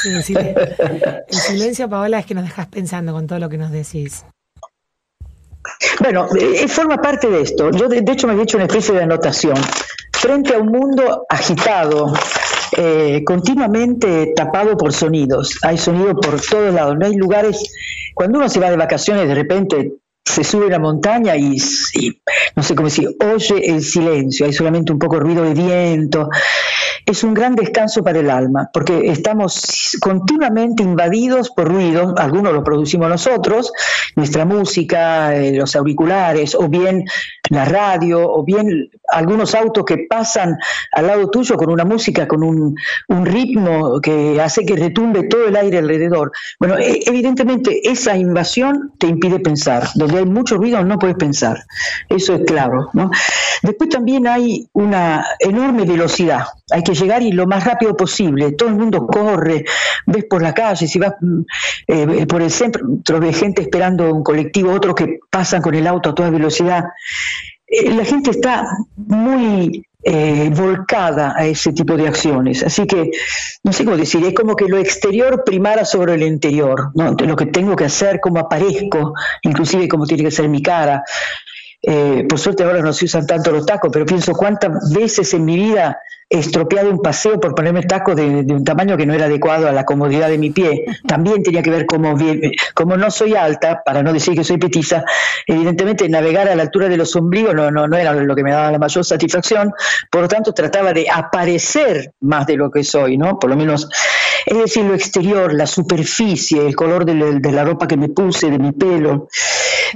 Sí, 0.01 0.21
sí, 0.21 0.35
El 0.35 1.37
silencio, 1.39 1.89
Paola, 1.89 2.19
es 2.19 2.25
que 2.25 2.33
nos 2.33 2.43
dejas 2.43 2.67
pensando 2.67 3.13
con 3.13 3.25
todo 3.25 3.39
lo 3.39 3.47
que 3.47 3.57
nos 3.57 3.71
decís. 3.71 4.25
Bueno, 6.01 6.27
eh, 6.37 6.67
forma 6.67 6.97
parte 6.97 7.29
de 7.29 7.41
esto. 7.41 7.71
Yo, 7.71 7.87
de, 7.87 8.01
de 8.01 8.11
hecho, 8.11 8.27
me 8.27 8.33
he 8.33 8.43
hecho 8.43 8.57
una 8.57 8.65
especie 8.65 8.93
de 8.93 9.03
anotación. 9.03 9.55
Frente 10.11 10.55
a 10.55 10.57
un 10.57 10.67
mundo 10.67 11.25
agitado, 11.29 12.13
eh, 12.77 13.23
continuamente 13.25 14.33
tapado 14.35 14.77
por 14.77 14.93
sonidos. 14.93 15.57
Hay 15.63 15.77
sonido 15.77 16.15
por 16.15 16.39
todos 16.41 16.73
lados. 16.73 16.97
No 16.99 17.05
hay 17.05 17.15
lugares. 17.15 17.57
Cuando 18.13 18.39
uno 18.39 18.49
se 18.49 18.59
va 18.59 18.69
de 18.69 18.77
vacaciones, 18.77 19.27
de 19.27 19.35
repente 19.35 19.93
se 20.25 20.43
sube 20.43 20.67
a 20.67 20.69
la 20.69 20.79
montaña 20.79 21.35
y, 21.35 21.57
no 22.55 22.63
sé 22.63 22.75
cómo 22.75 22.87
decir, 22.87 23.09
oye 23.19 23.69
el 23.69 23.83
silencio. 23.83 24.45
Hay 24.45 24.53
solamente 24.53 24.91
un 24.91 24.99
poco 24.99 25.15
de 25.15 25.21
ruido 25.21 25.43
de 25.43 25.53
viento 25.53 26.29
es 27.05 27.23
un 27.23 27.33
gran 27.33 27.55
descanso 27.55 28.03
para 28.03 28.19
el 28.19 28.29
alma, 28.29 28.69
porque 28.73 29.09
estamos 29.09 29.97
continuamente 30.01 30.83
invadidos 30.83 31.49
por 31.49 31.67
ruidos, 31.67 32.13
algunos 32.17 32.53
los 32.53 32.63
producimos 32.63 33.09
nosotros, 33.09 33.71
nuestra 34.15 34.45
música, 34.45 35.35
eh, 35.35 35.53
los 35.53 35.75
auriculares, 35.75 36.55
o 36.55 36.67
bien 36.69 37.05
la 37.49 37.65
radio, 37.65 38.21
o 38.31 38.43
bien 38.43 38.89
algunos 39.09 39.53
autos 39.53 39.85
que 39.85 40.05
pasan 40.09 40.57
al 40.91 41.07
lado 41.07 41.29
tuyo 41.29 41.55
con 41.57 41.69
una 41.69 41.85
música, 41.85 42.27
con 42.27 42.43
un, 42.43 42.75
ritmo 43.25 44.01
que 44.01 44.41
hace 44.41 44.65
que 44.65 44.75
retumbe 44.75 45.23
todo 45.23 45.47
el 45.47 45.55
aire 45.55 45.77
alrededor. 45.77 46.31
Bueno, 46.59 46.77
e, 46.77 46.99
evidentemente 47.05 47.89
esa 47.89 48.17
invasión 48.17 48.91
te 48.97 49.07
impide 49.07 49.39
pensar. 49.39 49.87
Donde 49.95 50.19
hay 50.19 50.25
mucho 50.25 50.57
ruido 50.57 50.83
no 50.83 50.99
puedes 50.99 51.15
pensar. 51.15 51.63
Eso 52.09 52.35
es 52.35 52.41
claro. 52.45 52.89
Después 53.61 53.89
también 53.89 54.27
hay 54.27 54.67
una 54.73 55.25
enorme 55.39 55.85
velocidad. 55.85 56.45
Hay 56.71 56.83
que 56.83 56.92
llegar 56.93 57.21
y 57.21 57.31
lo 57.31 57.47
más 57.47 57.65
rápido 57.65 57.95
posible. 57.95 58.53
Todo 58.53 58.69
el 58.69 58.75
mundo 58.75 59.05
corre, 59.07 59.65
ves 60.05 60.25
por 60.25 60.41
la 60.41 60.53
calle, 60.53 60.87
si 60.87 60.99
vas 60.99 61.13
mm, 61.19 61.41
eh, 61.87 62.25
por 62.27 62.41
el 62.41 62.51
centro, 62.51 62.85
ves 63.19 63.37
gente 63.37 63.61
esperando 63.61 64.13
un 64.13 64.23
colectivo, 64.23 64.71
otros 64.71 64.95
que 64.95 65.19
pasan 65.29 65.61
con 65.61 65.75
el 65.75 65.87
auto 65.87 66.09
a 66.09 66.15
toda 66.15 66.29
velocidad. 66.29 66.85
Eh, 67.67 67.91
la 67.91 68.05
gente 68.05 68.31
está 68.31 68.65
muy 68.95 69.85
eh, 70.05 70.51
volcada 70.53 71.33
a 71.35 71.45
ese 71.45 71.71
tipo 71.71 71.95
de 71.95 72.07
acciones. 72.07 72.61
Así 72.61 72.85
que, 72.85 73.11
no 73.63 73.71
sé 73.71 73.85
cómo 73.85 73.95
decir, 73.95 74.23
es 74.25 74.33
como 74.33 74.55
que 74.55 74.67
lo 74.67 74.77
exterior 74.77 75.43
primara 75.45 75.85
sobre 75.85 76.15
el 76.15 76.23
interior, 76.23 76.91
lo 76.93 77.35
que 77.35 77.45
tengo 77.45 77.75
que 77.75 77.85
hacer, 77.85 78.19
cómo 78.19 78.39
aparezco, 78.39 79.13
inclusive 79.43 79.87
cómo 79.87 80.05
tiene 80.05 80.23
que 80.23 80.31
ser 80.31 80.49
mi 80.49 80.61
cara. 80.61 81.03
Eh, 81.85 82.25
por 82.29 82.39
suerte 82.39 82.63
ahora 82.63 82.81
no 82.81 82.93
se 82.93 83.05
usan 83.05 83.27
tanto 83.27 83.51
los 83.51 83.65
tacos, 83.65 83.89
pero 83.91 84.05
pienso 84.05 84.31
cuántas 84.33 84.89
veces 84.93 85.33
en 85.33 85.43
mi 85.43 85.57
vida 85.57 85.99
he 86.29 86.39
estropeado 86.39 86.89
un 86.89 87.01
paseo 87.01 87.39
por 87.41 87.53
ponerme 87.53 87.83
tacos 87.83 88.15
de, 88.15 88.25
un 88.25 88.63
tamaño 88.63 88.95
que 88.95 89.05
no 89.05 89.13
era 89.13 89.25
adecuado 89.25 89.67
a 89.67 89.73
la 89.73 89.83
comodidad 89.83 90.29
de 90.29 90.37
mi 90.37 90.51
pie. 90.51 90.85
También 91.05 91.43
tenía 91.43 91.61
que 91.61 91.69
ver 91.69 91.85
cómo, 91.85 92.17
como 92.73 92.95
no 92.95 93.11
soy 93.11 93.35
alta, 93.35 93.83
para 93.85 94.01
no 94.01 94.13
decir 94.13 94.33
que 94.33 94.45
soy 94.45 94.57
petiza, 94.57 95.03
evidentemente 95.45 96.07
navegar 96.07 96.47
a 96.47 96.55
la 96.55 96.63
altura 96.63 96.87
de 96.87 96.95
los 96.95 97.15
ombligos 97.17 97.53
no, 97.53 97.69
no, 97.69 97.87
no 97.87 97.97
era 97.97 98.13
lo 98.13 98.35
que 98.35 98.43
me 98.43 98.51
daba 98.51 98.71
la 98.71 98.79
mayor 98.79 99.03
satisfacción, 99.03 99.73
por 100.09 100.21
lo 100.21 100.27
tanto 100.29 100.53
trataba 100.53 100.93
de 100.93 101.05
aparecer 101.11 102.13
más 102.21 102.47
de 102.47 102.55
lo 102.55 102.71
que 102.71 102.83
soy, 102.83 103.17
¿no? 103.17 103.37
Por 103.37 103.49
lo 103.49 103.57
menos 103.57 103.89
es 104.45 104.57
decir, 104.57 104.83
lo 104.83 104.93
exterior, 104.93 105.53
la 105.53 105.65
superficie, 105.65 106.65
el 106.65 106.75
color 106.75 107.05
de, 107.05 107.51
la 107.51 107.63
ropa 107.63 107.87
que 107.87 107.97
me 107.97 108.09
puse, 108.09 108.49
de 108.49 108.59
mi 108.59 108.71
pelo. 108.71 109.27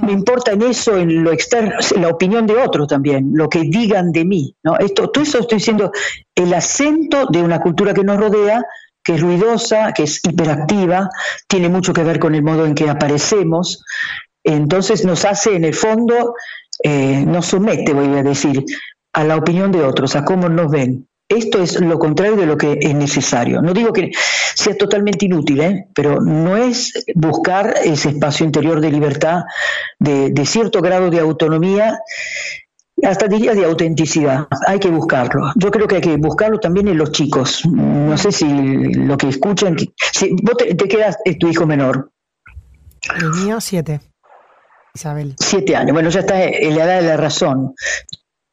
Me 0.02 0.12
importa 0.12 0.52
en 0.52 0.62
eso, 0.62 0.96
en 0.96 1.22
lo 1.22 1.32
externo, 1.32 1.72
la 2.00 2.08
opinión 2.08 2.46
de 2.46 2.56
otros 2.56 2.88
también, 2.88 3.30
lo 3.32 3.48
que 3.48 3.62
digan 3.62 4.12
de 4.12 4.24
mí. 4.24 4.54
¿no? 4.62 4.78
Esto, 4.78 5.10
todo 5.10 5.24
eso 5.24 5.40
estoy 5.40 5.58
diciendo 5.58 5.90
el 6.34 6.54
acento 6.54 7.26
de 7.26 7.42
una 7.42 7.60
cultura 7.60 7.94
que 7.94 8.04
nos 8.04 8.18
rodea, 8.18 8.64
que 9.02 9.14
es 9.14 9.20
ruidosa, 9.20 9.92
que 9.92 10.04
es 10.04 10.20
hiperactiva, 10.24 11.08
tiene 11.48 11.68
mucho 11.68 11.92
que 11.92 12.04
ver 12.04 12.18
con 12.18 12.34
el 12.34 12.42
modo 12.42 12.66
en 12.66 12.74
que 12.74 12.88
aparecemos. 12.88 13.84
Entonces 14.44 15.04
nos 15.04 15.24
hace, 15.24 15.56
en 15.56 15.64
el 15.64 15.74
fondo, 15.74 16.34
eh, 16.82 17.24
nos 17.26 17.46
somete, 17.46 17.92
voy 17.92 18.16
a 18.18 18.22
decir, 18.22 18.64
a 19.12 19.24
la 19.24 19.36
opinión 19.36 19.72
de 19.72 19.82
otros, 19.82 20.14
a 20.14 20.24
cómo 20.24 20.48
nos 20.48 20.70
ven. 20.70 21.07
Esto 21.28 21.62
es 21.62 21.78
lo 21.80 21.98
contrario 21.98 22.36
de 22.36 22.46
lo 22.46 22.56
que 22.56 22.78
es 22.80 22.94
necesario. 22.94 23.60
No 23.60 23.74
digo 23.74 23.92
que 23.92 24.10
sea 24.54 24.74
totalmente 24.76 25.26
inútil, 25.26 25.60
¿eh? 25.60 25.88
pero 25.94 26.22
no 26.22 26.56
es 26.56 27.04
buscar 27.14 27.74
ese 27.84 28.10
espacio 28.10 28.46
interior 28.46 28.80
de 28.80 28.90
libertad, 28.90 29.42
de, 29.98 30.46
cierto 30.46 30.80
grado 30.80 31.10
de 31.10 31.20
autonomía, 31.20 31.98
hasta 33.02 33.28
diría 33.28 33.52
de 33.54 33.66
autenticidad. 33.66 34.48
Hay 34.66 34.78
que 34.78 34.88
buscarlo. 34.88 35.52
Yo 35.56 35.70
creo 35.70 35.86
que 35.86 35.96
hay 35.96 36.00
que 36.00 36.16
buscarlo 36.16 36.58
también 36.60 36.88
en 36.88 36.96
los 36.96 37.12
chicos. 37.12 37.62
No 37.66 38.16
sé 38.16 38.32
si 38.32 38.48
lo 38.94 39.18
que 39.18 39.28
escuchan. 39.28 39.76
Si 40.12 40.34
vos 40.42 40.56
te, 40.56 40.76
quedas, 40.88 41.18
es 41.26 41.38
tu 41.38 41.48
hijo 41.48 41.66
menor. 41.66 42.10
El 43.18 43.30
mío, 43.44 43.60
siete. 43.60 44.00
Isabel. 44.94 45.34
Siete 45.38 45.76
años. 45.76 45.92
Bueno, 45.92 46.08
ya 46.08 46.20
está 46.20 46.42
en 46.42 46.74
la 46.74 46.84
edad 46.84 47.02
de 47.02 47.08
la 47.08 47.16
razón 47.18 47.74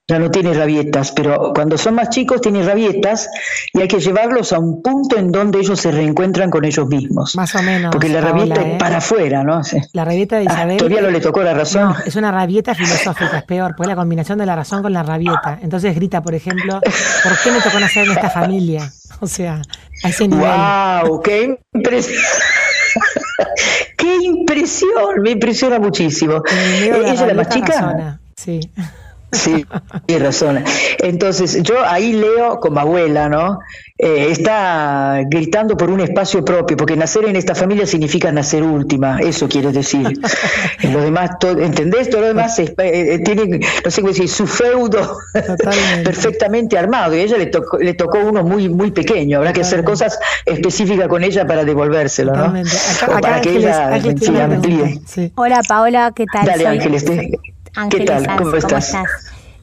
ya 0.07 0.19
no 0.19 0.29
tiene 0.29 0.53
rabietas, 0.53 1.11
pero 1.13 1.51
cuando 1.55 1.79
son 1.79 1.95
más 1.95 2.11
chicos 2.11 2.39
tiene 2.39 2.61
rabietas 2.61 3.27
y 3.73 3.81
hay 3.81 3.87
que 3.87 3.99
llevarlos 3.99 4.53
a 4.53 4.59
un 4.59 4.83
punto 4.83 5.17
en 5.17 5.31
donde 5.31 5.59
ellos 5.59 5.79
se 5.79 5.91
reencuentran 5.91 6.51
con 6.51 6.63
ellos 6.63 6.87
mismos. 6.87 7.35
Más 7.35 7.55
o 7.55 7.63
menos. 7.63 7.91
Porque 7.91 8.09
la 8.09 8.21
rabieta 8.21 8.61
es 8.61 8.67
¿eh? 8.67 8.75
para 8.77 8.97
afuera, 8.97 9.43
¿no? 9.43 9.61
La 9.93 10.05
rabieta 10.05 10.35
de 10.35 10.45
ah, 10.47 10.53
Isabel. 10.53 10.77
todavía 10.77 11.01
no 11.01 11.09
le 11.09 11.19
tocó 11.21 11.41
la 11.41 11.55
razón. 11.55 11.89
No, 11.89 11.95
es 12.05 12.15
una 12.15 12.31
rabieta 12.31 12.75
filosófica, 12.75 13.39
es 13.39 13.43
peor, 13.45 13.73
pues 13.75 13.89
la 13.89 13.95
combinación 13.95 14.37
de 14.37 14.45
la 14.45 14.55
razón 14.55 14.83
con 14.83 14.93
la 14.93 15.01
rabieta. 15.01 15.57
Entonces 15.63 15.95
grita, 15.95 16.21
por 16.21 16.35
ejemplo, 16.35 16.79
¿por 16.81 17.39
qué 17.43 17.51
me 17.51 17.61
tocó 17.61 17.79
nacer 17.79 18.05
en 18.05 18.11
esta 18.11 18.29
familia? 18.29 18.91
O 19.21 19.27
sea, 19.27 19.61
a 20.03 20.09
ese 20.09 20.27
nivel. 20.27 20.45
¡Wow! 20.45 21.21
¡Qué 21.21 21.57
impresión! 21.73 22.21
¡Qué 23.97 24.17
impresión! 24.21 25.21
Me 25.23 25.31
impresiona 25.31 25.79
muchísimo. 25.79 26.43
¿Ella 26.83 27.13
es 27.13 27.21
la 27.21 27.33
más 27.33 27.49
chica? 27.49 28.19
Sí. 28.35 28.59
Sí, 29.35 29.65
tiene 30.05 30.25
razón. 30.25 30.63
Entonces, 30.99 31.61
yo 31.63 31.75
ahí 31.85 32.13
leo 32.13 32.59
como 32.59 32.79
abuela, 32.79 33.29
¿no? 33.29 33.59
Eh, 33.97 34.27
está 34.29 35.21
gritando 35.25 35.77
por 35.77 35.89
un 35.89 36.01
espacio 36.01 36.43
propio, 36.43 36.75
porque 36.75 36.97
nacer 36.97 37.25
en 37.25 37.37
esta 37.37 37.55
familia 37.55 37.85
significa 37.85 38.29
nacer 38.29 38.61
última, 38.61 39.19
eso 39.19 39.47
quiere 39.47 39.71
decir. 39.71 40.19
lo 40.83 41.01
demás, 41.01 41.31
¿entendés? 41.41 42.09
Todo 42.09 42.21
lo 42.21 42.27
demás 42.27 42.59
eh, 42.59 42.75
eh, 42.77 43.19
tiene, 43.23 43.59
no 43.83 43.91
sé 43.91 44.01
cómo 44.01 44.11
decir, 44.11 44.27
su 44.27 44.47
feudo 44.47 45.17
perfectamente 46.03 46.77
armado, 46.77 47.15
y 47.15 47.19
a 47.19 47.23
ella 47.23 47.37
le 47.37 47.45
tocó, 47.45 47.77
le 47.77 47.93
tocó 47.93 48.19
uno 48.19 48.43
muy, 48.43 48.67
muy 48.67 48.91
pequeño, 48.91 49.37
habrá 49.37 49.53
que 49.53 49.61
hacer 49.61 49.83
cosas 49.85 50.19
específicas 50.45 51.07
con 51.07 51.23
ella 51.23 51.47
para 51.47 51.63
devolvérselo, 51.63 52.35
¿no? 52.35 52.53
para 53.21 53.39
que 53.39 53.55
ella 53.55 53.91
Hola 55.35 55.61
Paola, 55.67 56.11
¿qué 56.13 56.25
tal? 56.25 56.45
Dale 56.45 56.67
Ángeles, 56.67 57.05
¿Qué 57.89 58.05
tal? 58.05 58.25
¿Cómo, 58.37 58.55
estás? 58.55 58.95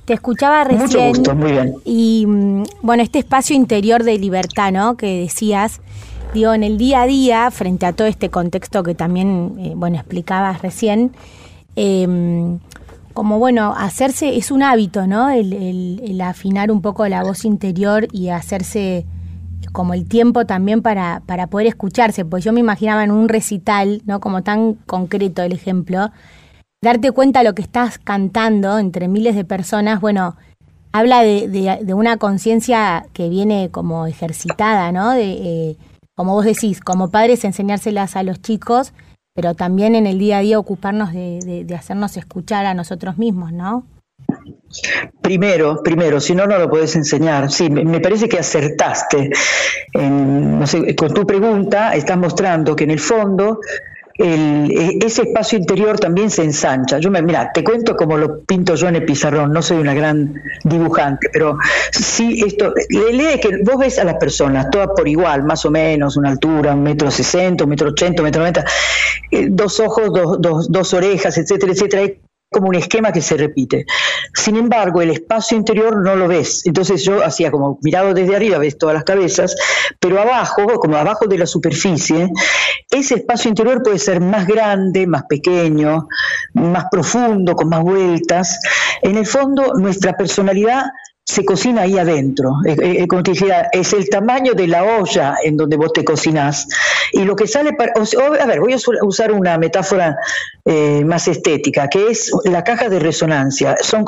Te 0.04 0.14
escuchaba 0.14 0.64
recién. 0.64 0.82
Mucho 0.82 1.00
gusto, 1.08 1.34
muy 1.34 1.52
bien. 1.52 1.74
Y 1.84 2.24
mm, 2.26 2.64
bueno, 2.82 3.02
este 3.02 3.20
espacio 3.20 3.56
interior 3.56 4.02
de 4.02 4.18
libertad, 4.18 4.72
¿no? 4.72 4.96
Que 4.96 5.20
decías, 5.20 5.80
digo, 6.34 6.52
en 6.52 6.62
el 6.64 6.76
día 6.76 7.02
a 7.02 7.06
día, 7.06 7.50
frente 7.50 7.86
a 7.86 7.92
todo 7.92 8.06
este 8.08 8.28
contexto 8.28 8.82
que 8.82 8.94
también, 8.94 9.54
eh, 9.58 9.72
bueno, 9.76 9.96
explicabas 9.96 10.60
recién, 10.60 11.12
em, 11.76 12.58
como 13.14 13.38
bueno, 13.38 13.74
hacerse, 13.76 14.36
es 14.36 14.50
un 14.50 14.62
hábito, 14.62 15.06
¿no? 15.06 15.30
El, 15.30 15.52
el, 15.52 16.20
afinar 16.20 16.70
un 16.70 16.82
poco 16.82 17.06
la 17.08 17.22
voz 17.22 17.44
interior 17.44 18.08
y 18.10 18.28
hacerse 18.28 19.04
como 19.70 19.94
el 19.94 20.06
tiempo 20.06 20.44
también 20.44 20.82
para, 20.82 21.22
para 21.26 21.46
poder 21.46 21.66
escucharse, 21.66 22.24
pues 22.24 22.44
yo 22.44 22.52
me 22.52 22.60
imaginaba 22.60 23.04
en 23.04 23.10
un 23.10 23.28
recital, 23.28 24.02
¿no? 24.06 24.20
Como 24.20 24.42
tan 24.42 24.74
concreto 24.74 25.42
el 25.42 25.52
ejemplo, 25.52 26.10
darte 26.82 27.12
cuenta 27.12 27.38
de 27.38 27.44
lo 27.46 27.54
que 27.54 27.62
estás 27.62 27.98
cantando 27.98 28.78
entre 28.78 29.08
miles 29.08 29.36
de 29.36 29.44
personas, 29.44 30.00
bueno, 30.00 30.36
habla 30.90 31.22
de, 31.22 31.48
de, 31.48 31.94
una 31.94 32.16
conciencia 32.16 33.06
que 33.12 33.28
viene 33.28 33.70
como 33.70 34.06
ejercitada, 34.06 34.92
¿no? 34.92 35.12
De, 35.12 35.30
eh, 35.30 35.76
como 36.14 36.34
vos 36.34 36.44
decís, 36.44 36.80
como 36.80 37.10
padres 37.10 37.44
enseñárselas 37.44 38.16
a 38.16 38.24
los 38.24 38.42
chicos, 38.42 38.92
pero 39.34 39.54
también 39.54 39.94
en 39.94 40.06
el 40.06 40.18
día 40.18 40.38
a 40.38 40.42
día 40.42 40.58
ocuparnos 40.58 41.12
de, 41.12 41.64
de 41.64 41.74
hacernos 41.74 42.16
escuchar 42.16 42.66
a 42.66 42.74
nosotros 42.74 43.16
mismos, 43.16 43.52
¿no? 43.52 43.84
Primero, 45.20 45.82
primero, 45.82 46.20
si 46.20 46.34
no, 46.34 46.46
no 46.46 46.58
lo 46.58 46.68
puedes 46.68 46.96
enseñar. 46.96 47.50
Sí, 47.50 47.70
me 47.70 48.00
parece 48.00 48.28
que 48.28 48.38
acertaste. 48.38 49.30
no 49.94 50.66
sé, 50.66 50.94
con 50.96 51.14
tu 51.14 51.26
pregunta 51.26 51.94
estás 51.94 52.18
mostrando 52.18 52.74
que 52.74 52.84
en 52.84 52.90
el 52.90 53.00
fondo 53.00 53.60
e, 54.18 54.98
ese 55.04 55.22
espacio 55.22 55.58
interior 55.58 55.98
también 55.98 56.30
se 56.30 56.42
ensancha. 56.42 56.98
Yo 56.98 57.10
me, 57.10 57.22
mira, 57.22 57.50
te 57.52 57.62
cuento 57.64 57.96
como 57.96 58.16
lo 58.16 58.40
pinto 58.40 58.74
yo 58.74 58.88
en 58.88 58.96
el 58.96 59.04
pizarrón, 59.04 59.52
no 59.52 59.62
soy 59.62 59.78
una 59.78 59.94
gran 59.94 60.34
dibujante, 60.64 61.28
pero 61.32 61.58
sí 61.90 62.42
esto, 62.46 62.74
lee 62.88 63.40
que 63.40 63.62
vos 63.62 63.78
ves 63.78 63.98
a 63.98 64.04
las 64.04 64.16
personas, 64.16 64.70
todas 64.70 64.88
por 64.96 65.08
igual, 65.08 65.44
más 65.44 65.64
o 65.64 65.70
menos, 65.70 66.16
una 66.16 66.30
altura, 66.30 66.74
un 66.74 66.82
metro 66.82 67.10
sesenta, 67.10 67.64
un 67.64 67.70
metro 67.70 67.90
ochenta, 67.90 68.22
un 68.22 68.26
metro 68.26 68.40
noventa, 68.40 68.64
eh, 69.30 69.46
dos 69.50 69.80
ojos, 69.80 70.12
dos, 70.12 70.40
dos, 70.40 70.70
dos 70.70 70.94
orejas, 70.94 71.36
etcétera, 71.38 71.72
etcétera 71.72 72.02
como 72.52 72.68
un 72.68 72.76
esquema 72.76 73.10
que 73.12 73.20
se 73.20 73.36
repite. 73.36 73.86
Sin 74.34 74.56
embargo, 74.56 75.02
el 75.02 75.10
espacio 75.10 75.56
interior 75.56 76.02
no 76.02 76.14
lo 76.14 76.28
ves. 76.28 76.64
Entonces 76.66 77.04
yo 77.04 77.24
hacía 77.24 77.50
como 77.50 77.78
mirado 77.82 78.14
desde 78.14 78.36
arriba, 78.36 78.58
ves 78.58 78.78
todas 78.78 78.94
las 78.94 79.04
cabezas, 79.04 79.56
pero 79.98 80.20
abajo, 80.20 80.66
como 80.78 80.96
abajo 80.96 81.26
de 81.26 81.38
la 81.38 81.46
superficie, 81.46 82.30
ese 82.90 83.14
espacio 83.16 83.48
interior 83.48 83.82
puede 83.82 83.98
ser 83.98 84.20
más 84.20 84.46
grande, 84.46 85.06
más 85.06 85.24
pequeño, 85.24 86.08
más 86.54 86.84
profundo, 86.90 87.54
con 87.54 87.68
más 87.68 87.82
vueltas. 87.82 88.60
En 89.00 89.16
el 89.16 89.26
fondo, 89.26 89.72
nuestra 89.74 90.16
personalidad 90.16 90.84
se 91.24 91.44
cocina 91.44 91.82
ahí 91.82 91.98
adentro. 91.98 92.56
Eh, 92.66 93.06
como 93.06 93.22
te 93.22 93.30
dijera, 93.30 93.68
es 93.72 93.92
el 93.92 94.08
tamaño 94.08 94.54
de 94.54 94.66
la 94.66 94.82
olla 94.82 95.36
en 95.42 95.56
donde 95.56 95.76
vos 95.76 95.92
te 95.92 96.04
cocinás. 96.04 96.68
Y 97.12 97.24
lo 97.24 97.36
que 97.36 97.46
sale 97.46 97.74
para. 97.74 97.92
a 97.92 98.46
ver, 98.46 98.60
voy 98.60 98.72
a 98.72 98.76
usar 99.02 99.32
una 99.32 99.58
metáfora 99.58 100.16
eh, 100.64 101.04
más 101.04 101.28
estética, 101.28 101.88
que 101.88 102.10
es 102.10 102.32
la 102.44 102.64
caja 102.64 102.88
de 102.88 102.98
resonancia. 102.98 103.76
Son, 103.80 104.04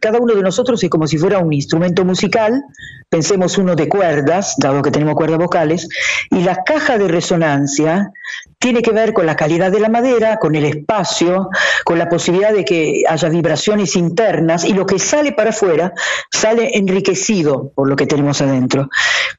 cada 0.00 0.18
uno 0.18 0.34
de 0.34 0.42
nosotros 0.42 0.82
es 0.82 0.90
como 0.90 1.06
si 1.06 1.18
fuera 1.18 1.38
un 1.38 1.52
instrumento 1.52 2.04
musical, 2.04 2.62
pensemos 3.08 3.58
uno 3.58 3.76
de 3.76 3.88
cuerdas, 3.88 4.54
dado 4.58 4.82
que 4.82 4.90
tenemos 4.90 5.14
cuerdas 5.14 5.38
vocales, 5.38 5.88
y 6.30 6.42
la 6.42 6.64
caja 6.64 6.98
de 6.98 7.08
resonancia 7.08 8.12
tiene 8.58 8.82
que 8.82 8.92
ver 8.92 9.12
con 9.12 9.26
la 9.26 9.36
calidad 9.36 9.72
de 9.72 9.80
la 9.80 9.88
madera, 9.88 10.38
con 10.38 10.54
el 10.54 10.64
espacio, 10.64 11.48
con 11.84 11.98
la 11.98 12.08
posibilidad 12.08 12.52
de 12.52 12.64
que 12.64 13.04
haya 13.08 13.28
vibraciones 13.28 13.96
internas 13.96 14.64
y 14.64 14.74
lo 14.74 14.86
que 14.86 14.98
sale 14.98 15.32
para 15.32 15.50
afuera 15.50 15.92
sale 16.30 16.76
enriquecido 16.76 17.72
por 17.74 17.88
lo 17.88 17.96
que 17.96 18.06
tenemos 18.06 18.40
adentro. 18.42 18.88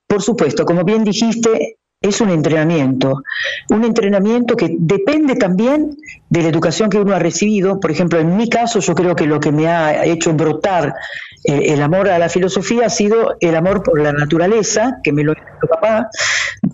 Por 0.08 0.22
supuesto, 0.22 0.66
como 0.66 0.84
bien 0.84 1.04
dijiste, 1.04 1.78
es 2.02 2.20
un 2.20 2.32
entrenamiento, 2.32 3.22
un 3.70 3.84
entrenamiento 3.84 4.56
que 4.58 4.76
depende 4.80 5.36
también 5.36 5.96
de 6.30 6.42
la 6.42 6.50
educación 6.50 6.90
que 6.90 6.98
uno 6.98 7.14
ha 7.14 7.20
recibido. 7.20 7.80
Por 7.80 7.92
ejemplo, 7.92 8.20
en 8.20 8.36
mi 8.36 8.50
caso, 8.50 8.80
yo 8.80 8.96
creo 8.96 9.16
que 9.16 9.28
lo 9.28 9.40
que 9.40 9.52
me 9.52 9.68
ha 9.68 10.04
hecho 10.04 10.34
brotar 10.34 10.96
eh, 11.44 11.74
el 11.74 11.82
amor 11.82 12.10
a 12.10 12.18
la 12.18 12.28
filosofía 12.28 12.88
ha 12.88 12.90
sido 12.90 13.36
el 13.40 13.56
amor 13.56 13.84
por 13.84 14.02
la 14.02 14.12
naturaleza, 14.12 15.00
que 15.04 15.12
me 15.12 15.24
lo 15.24 15.34
hizo 15.62 15.68
papá, 15.68 16.10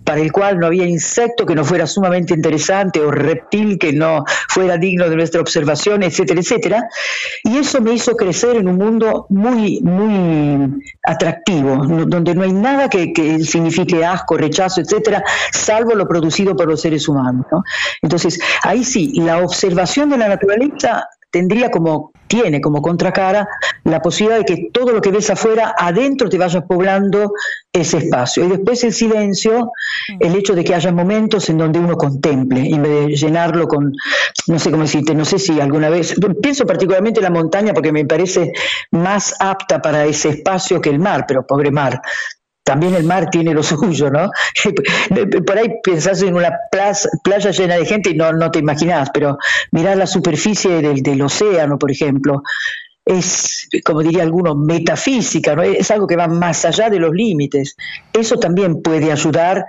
para 0.04 0.20
el 0.20 0.32
cual 0.32 0.58
no 0.58 0.66
había 0.66 0.86
insecto 0.86 1.46
que 1.46 1.54
no 1.54 1.64
fuera 1.64 1.86
sumamente 1.86 2.34
interesante 2.34 3.00
o 3.00 3.10
reptil 3.10 3.78
que 3.78 3.92
no 3.92 4.24
fuera 4.48 4.76
digno 4.76 5.08
de 5.08 5.16
nuestra 5.16 5.40
observación, 5.40 6.02
etcétera, 6.02 6.40
etcétera. 6.40 6.88
Y 7.44 7.58
eso 7.58 7.80
me 7.80 7.92
hizo 7.92 8.16
crecer 8.16 8.56
en 8.56 8.68
un 8.68 8.76
mundo 8.76 9.26
muy, 9.28 9.80
muy 9.80 10.82
atractivo, 11.04 11.76
donde 12.06 12.34
no 12.34 12.42
hay 12.42 12.52
nada 12.52 12.88
que, 12.88 13.12
que 13.12 13.40
signifique 13.40 14.04
asco, 14.04 14.36
rechazo, 14.36 14.80
etcétera, 14.80 15.22
salvo 15.52 15.94
lo 15.94 16.06
producido 16.06 16.56
por 16.56 16.68
los 16.68 16.80
seres 16.80 17.08
humanos. 17.08 17.46
Entonces, 18.02 18.38
ahí 18.62 18.84
sí, 18.84 19.12
la 19.20 19.38
observación 19.38 20.10
de 20.10 20.18
la 20.18 20.28
naturaleza 20.28 21.08
tendría 21.30 21.70
como, 21.70 22.12
tiene 22.26 22.60
como 22.60 22.80
contracara 22.82 23.48
la 23.84 24.00
posibilidad 24.00 24.38
de 24.38 24.44
que 24.44 24.68
todo 24.72 24.92
lo 24.92 25.00
que 25.00 25.10
ves 25.10 25.30
afuera, 25.30 25.74
adentro 25.76 26.28
te 26.28 26.38
vayas 26.38 26.64
poblando 26.64 27.32
ese 27.72 27.98
espacio. 27.98 28.44
Y 28.44 28.48
después 28.48 28.82
el 28.84 28.92
silencio, 28.92 29.72
el 30.20 30.34
hecho 30.34 30.54
de 30.54 30.64
que 30.64 30.74
haya 30.74 30.92
momentos 30.92 31.48
en 31.50 31.58
donde 31.58 31.78
uno 31.78 31.96
contemple, 31.96 32.68
en 32.68 32.82
vez 32.82 33.06
de 33.06 33.16
llenarlo 33.16 33.66
con, 33.66 33.92
no 34.46 34.58
sé 34.58 34.70
cómo 34.70 34.82
decirte, 34.82 35.14
no 35.14 35.24
sé 35.24 35.38
si 35.38 35.60
alguna 35.60 35.88
vez, 35.88 36.14
pienso 36.42 36.66
particularmente 36.66 37.20
en 37.20 37.24
la 37.24 37.30
montaña 37.30 37.72
porque 37.72 37.92
me 37.92 38.04
parece 38.04 38.52
más 38.90 39.34
apta 39.38 39.80
para 39.80 40.04
ese 40.06 40.30
espacio 40.30 40.80
que 40.80 40.90
el 40.90 40.98
mar, 40.98 41.24
pero 41.26 41.46
pobre 41.46 41.70
mar, 41.70 42.00
también 42.68 42.94
el 42.94 43.04
mar 43.04 43.30
tiene 43.30 43.54
lo 43.54 43.62
suyo, 43.62 44.10
¿no? 44.10 44.30
Por 45.46 45.58
ahí 45.58 45.70
pensás 45.82 46.20
en 46.20 46.34
una 46.34 46.52
playa 46.70 47.50
llena 47.50 47.76
de 47.76 47.86
gente 47.86 48.10
y 48.10 48.14
no, 48.14 48.30
no 48.34 48.50
te 48.50 48.58
imaginás, 48.58 49.08
pero 49.12 49.38
mirar 49.72 49.96
la 49.96 50.06
superficie 50.06 50.82
del, 50.82 51.02
del 51.02 51.22
océano, 51.22 51.78
por 51.78 51.90
ejemplo, 51.90 52.42
es, 53.06 53.70
como 53.82 54.02
diría 54.02 54.22
alguno, 54.22 54.54
metafísica, 54.54 55.56
¿no? 55.56 55.62
es 55.62 55.90
algo 55.90 56.06
que 56.06 56.16
va 56.16 56.28
más 56.28 56.66
allá 56.66 56.90
de 56.90 56.98
los 56.98 57.14
límites. 57.14 57.74
Eso 58.12 58.38
también 58.38 58.82
puede 58.82 59.10
ayudar 59.10 59.64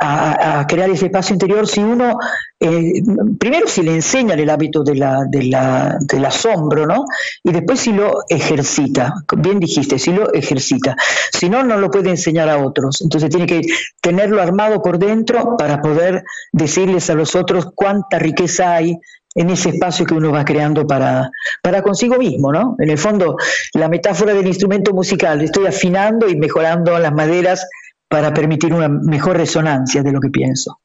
a, 0.00 0.66
crear 0.66 0.88
ese 0.88 1.06
espacio 1.06 1.34
interior 1.34 1.66
si 1.66 1.80
uno, 1.80 2.18
eh, 2.58 3.02
primero 3.38 3.68
si 3.68 3.82
le 3.82 3.94
enseña 3.94 4.34
el 4.34 4.48
hábito 4.48 4.82
de 4.82 4.94
la, 4.94 5.26
del 5.28 6.24
asombro, 6.24 6.86
¿no? 6.86 7.04
Y 7.44 7.52
después 7.52 7.80
si 7.80 7.92
lo 7.92 8.24
ejercita, 8.28 9.14
bien 9.36 9.60
dijiste, 9.60 9.98
si 9.98 10.12
lo 10.12 10.32
ejercita. 10.32 10.96
Si 11.32 11.50
no, 11.50 11.62
no 11.62 11.76
lo 11.76 11.90
puede 11.90 12.10
enseñar 12.10 12.48
a 12.48 12.64
otros. 12.64 13.02
Entonces 13.02 13.28
tiene 13.28 13.46
que 13.46 13.60
tenerlo 14.00 14.40
armado 14.40 14.82
por 14.82 14.98
dentro 14.98 15.56
para 15.58 15.82
poder 15.82 16.24
decirles 16.52 17.10
a 17.10 17.14
los 17.14 17.36
otros 17.36 17.66
cuánta 17.74 18.18
riqueza 18.18 18.72
hay 18.72 18.98
en 19.34 19.50
ese 19.50 19.68
espacio 19.68 20.06
que 20.06 20.14
uno 20.14 20.32
va 20.32 20.44
creando 20.44 20.86
para, 20.86 21.30
para 21.62 21.82
consigo 21.82 22.16
mismo, 22.16 22.52
¿no? 22.52 22.74
En 22.78 22.90
el 22.90 22.98
fondo, 22.98 23.36
la 23.74 23.88
metáfora 23.88 24.34
del 24.34 24.46
instrumento 24.46 24.92
musical, 24.92 25.40
estoy 25.42 25.66
afinando 25.66 26.28
y 26.28 26.36
mejorando 26.36 26.98
las 26.98 27.12
maderas 27.12 27.66
para 28.10 28.34
permitir 28.34 28.74
una 28.74 28.88
mejor 28.88 29.36
resonancia 29.36 30.02
de 30.02 30.10
lo 30.10 30.20
que 30.20 30.30
pienso. 30.30 30.80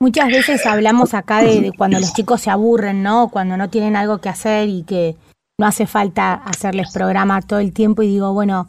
Muchas 0.00 0.28
veces 0.28 0.64
hablamos 0.64 1.12
acá 1.12 1.42
de, 1.42 1.70
cuando 1.76 2.00
los 2.00 2.14
chicos 2.14 2.40
se 2.40 2.50
aburren, 2.50 3.02
¿no? 3.02 3.28
Cuando 3.28 3.58
no 3.58 3.68
tienen 3.68 3.94
algo 3.94 4.18
que 4.18 4.30
hacer 4.30 4.70
y 4.70 4.82
que 4.84 5.16
no 5.58 5.66
hace 5.66 5.86
falta 5.86 6.32
hacerles 6.32 6.90
programa 6.94 7.42
todo 7.42 7.58
el 7.58 7.74
tiempo 7.74 8.02
y 8.02 8.06
digo, 8.06 8.32
bueno, 8.32 8.68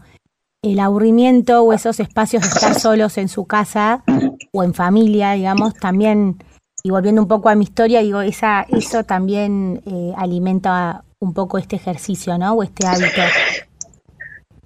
el 0.62 0.82
aburrimiento 0.82 1.64
o 1.64 1.72
esos 1.72 2.02
espacios 2.02 2.44
de 2.44 2.50
estar 2.50 2.78
solos 2.78 3.18
en 3.18 3.30
su 3.30 3.46
casa 3.46 4.04
o 4.52 4.64
en 4.64 4.74
familia, 4.74 5.32
digamos, 5.32 5.74
también, 5.76 6.44
y 6.84 6.90
volviendo 6.90 7.22
un 7.22 7.30
poco 7.30 7.48
a 7.48 7.56
mi 7.56 7.64
historia, 7.64 8.02
digo, 8.02 8.20
esa, 8.20 8.64
eso 8.64 9.06
también 9.06 9.82
eh, 9.86 10.12
alimenta 10.18 11.06
un 11.20 11.34
poco 11.34 11.58
este 11.58 11.78
ejercicio, 11.78 12.38
¿no? 12.38 12.52
O 12.52 12.64
este 12.64 12.86
hábito. 12.86 13.22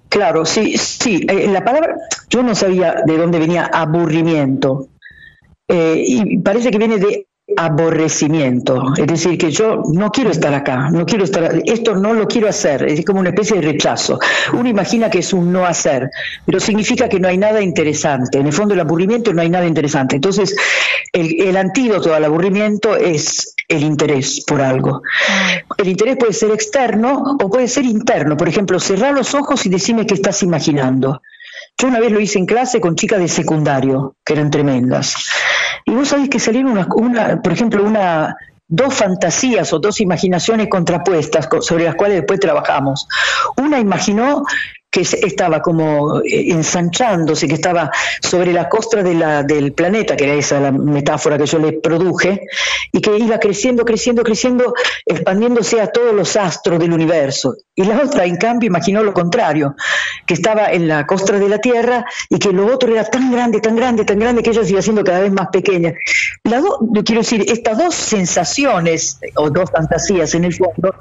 Claro, 0.08 0.44
sí, 0.44 0.76
sí. 0.78 1.26
Eh, 1.28 1.48
la 1.48 1.64
palabra, 1.64 1.96
yo 2.30 2.42
no 2.42 2.54
sabía 2.54 3.02
de 3.04 3.16
dónde 3.16 3.38
venía 3.38 3.66
aburrimiento. 3.66 4.88
Eh, 5.68 6.04
y 6.06 6.38
parece 6.38 6.70
que 6.70 6.78
viene 6.78 6.98
de 6.98 7.26
aborrecimiento, 7.56 8.92
es 8.96 9.06
decir, 9.06 9.38
que 9.38 9.50
yo 9.50 9.82
no 9.92 10.10
quiero 10.10 10.30
estar 10.30 10.52
acá, 10.54 10.90
no 10.90 11.06
quiero 11.06 11.24
estar, 11.24 11.62
esto 11.64 11.94
no 11.94 12.12
lo 12.12 12.28
quiero 12.28 12.48
hacer, 12.48 12.84
es 12.84 13.04
como 13.04 13.20
una 13.20 13.30
especie 13.30 13.56
de 13.56 13.62
rechazo. 13.62 14.18
Uno 14.52 14.68
imagina 14.68 15.10
que 15.10 15.20
es 15.20 15.32
un 15.32 15.52
no 15.52 15.64
hacer, 15.66 16.10
pero 16.44 16.60
significa 16.60 17.08
que 17.08 17.18
no 17.18 17.28
hay 17.28 17.38
nada 17.38 17.62
interesante. 17.62 18.38
En 18.38 18.46
el 18.46 18.52
fondo, 18.52 18.74
el 18.74 18.80
aburrimiento 18.80 19.32
no 19.32 19.42
hay 19.42 19.48
nada 19.48 19.66
interesante. 19.66 20.16
Entonces, 20.16 20.54
el, 21.12 21.40
el 21.40 21.56
antídoto 21.56 22.14
al 22.14 22.24
aburrimiento 22.24 22.96
es 22.96 23.54
el 23.68 23.82
interés 23.82 24.44
por 24.46 24.60
algo. 24.60 25.02
El 25.76 25.88
interés 25.88 26.16
puede 26.16 26.32
ser 26.32 26.50
externo 26.50 27.36
o 27.42 27.50
puede 27.50 27.68
ser 27.68 27.84
interno. 27.84 28.36
Por 28.36 28.48
ejemplo, 28.48 28.78
cerrar 28.78 29.14
los 29.14 29.34
ojos 29.34 29.66
y 29.66 29.68
decime 29.68 30.06
qué 30.06 30.14
estás 30.14 30.42
imaginando. 30.42 31.20
Yo 31.78 31.88
una 31.88 32.00
vez 32.00 32.10
lo 32.10 32.20
hice 32.20 32.38
en 32.38 32.46
clase 32.46 32.80
con 32.80 32.96
chicas 32.96 33.18
de 33.18 33.28
secundario, 33.28 34.16
que 34.24 34.32
eran 34.32 34.50
tremendas. 34.50 35.14
Y 35.86 35.92
vos 35.92 36.08
sabés 36.08 36.28
que 36.28 36.40
salieron 36.40 36.72
una, 36.96 37.40
por 37.40 37.52
ejemplo, 37.52 37.84
una 37.84 38.36
dos 38.68 38.94
fantasías 38.94 39.72
o 39.72 39.78
dos 39.78 40.00
imaginaciones 40.00 40.68
contrapuestas 40.68 41.48
sobre 41.60 41.84
las 41.84 41.94
cuales 41.94 42.18
después 42.18 42.40
trabajamos. 42.40 43.08
Una 43.56 43.78
imaginó 43.78 44.44
que 44.96 45.26
estaba 45.26 45.60
como 45.60 46.20
eh, 46.20 46.52
ensanchándose, 46.52 47.46
que 47.46 47.54
estaba 47.54 47.90
sobre 48.22 48.52
la 48.52 48.66
costra 48.66 49.02
de 49.02 49.12
la, 49.12 49.42
del 49.42 49.72
planeta, 49.72 50.16
que 50.16 50.24
era 50.24 50.34
esa 50.34 50.58
la 50.58 50.72
metáfora 50.72 51.36
que 51.36 51.44
yo 51.44 51.58
le 51.58 51.72
produje, 51.72 52.46
y 52.92 53.00
que 53.02 53.18
iba 53.18 53.38
creciendo, 53.38 53.84
creciendo, 53.84 54.22
creciendo, 54.22 54.72
expandiéndose 55.04 55.82
a 55.82 55.88
todos 55.88 56.14
los 56.14 56.34
astros 56.36 56.78
del 56.78 56.94
universo. 56.94 57.56
Y 57.74 57.84
la 57.84 58.00
otra, 58.00 58.24
en 58.24 58.36
cambio, 58.36 58.68
imaginó 58.68 59.02
lo 59.02 59.12
contrario, 59.12 59.76
que 60.24 60.32
estaba 60.32 60.72
en 60.72 60.88
la 60.88 61.06
costra 61.06 61.38
de 61.38 61.48
la 61.48 61.58
Tierra 61.58 62.06
y 62.30 62.38
que 62.38 62.52
lo 62.52 62.66
otro 62.66 62.90
era 62.90 63.04
tan 63.04 63.30
grande, 63.30 63.60
tan 63.60 63.76
grande, 63.76 64.06
tan 64.06 64.18
grande 64.18 64.42
que 64.42 64.50
ella 64.50 64.64
se 64.64 64.70
iba 64.70 64.80
haciendo 64.80 65.04
cada 65.04 65.20
vez 65.20 65.32
más 65.32 65.48
pequeña. 65.48 65.92
La 66.44 66.62
quiero 67.04 67.20
decir, 67.20 67.44
estas 67.46 67.76
dos 67.76 67.94
sensaciones 67.94 69.20
o 69.34 69.50
dos 69.50 69.70
fantasías 69.70 70.34
en 70.34 70.44
el 70.44 70.54
fondo 70.54 70.94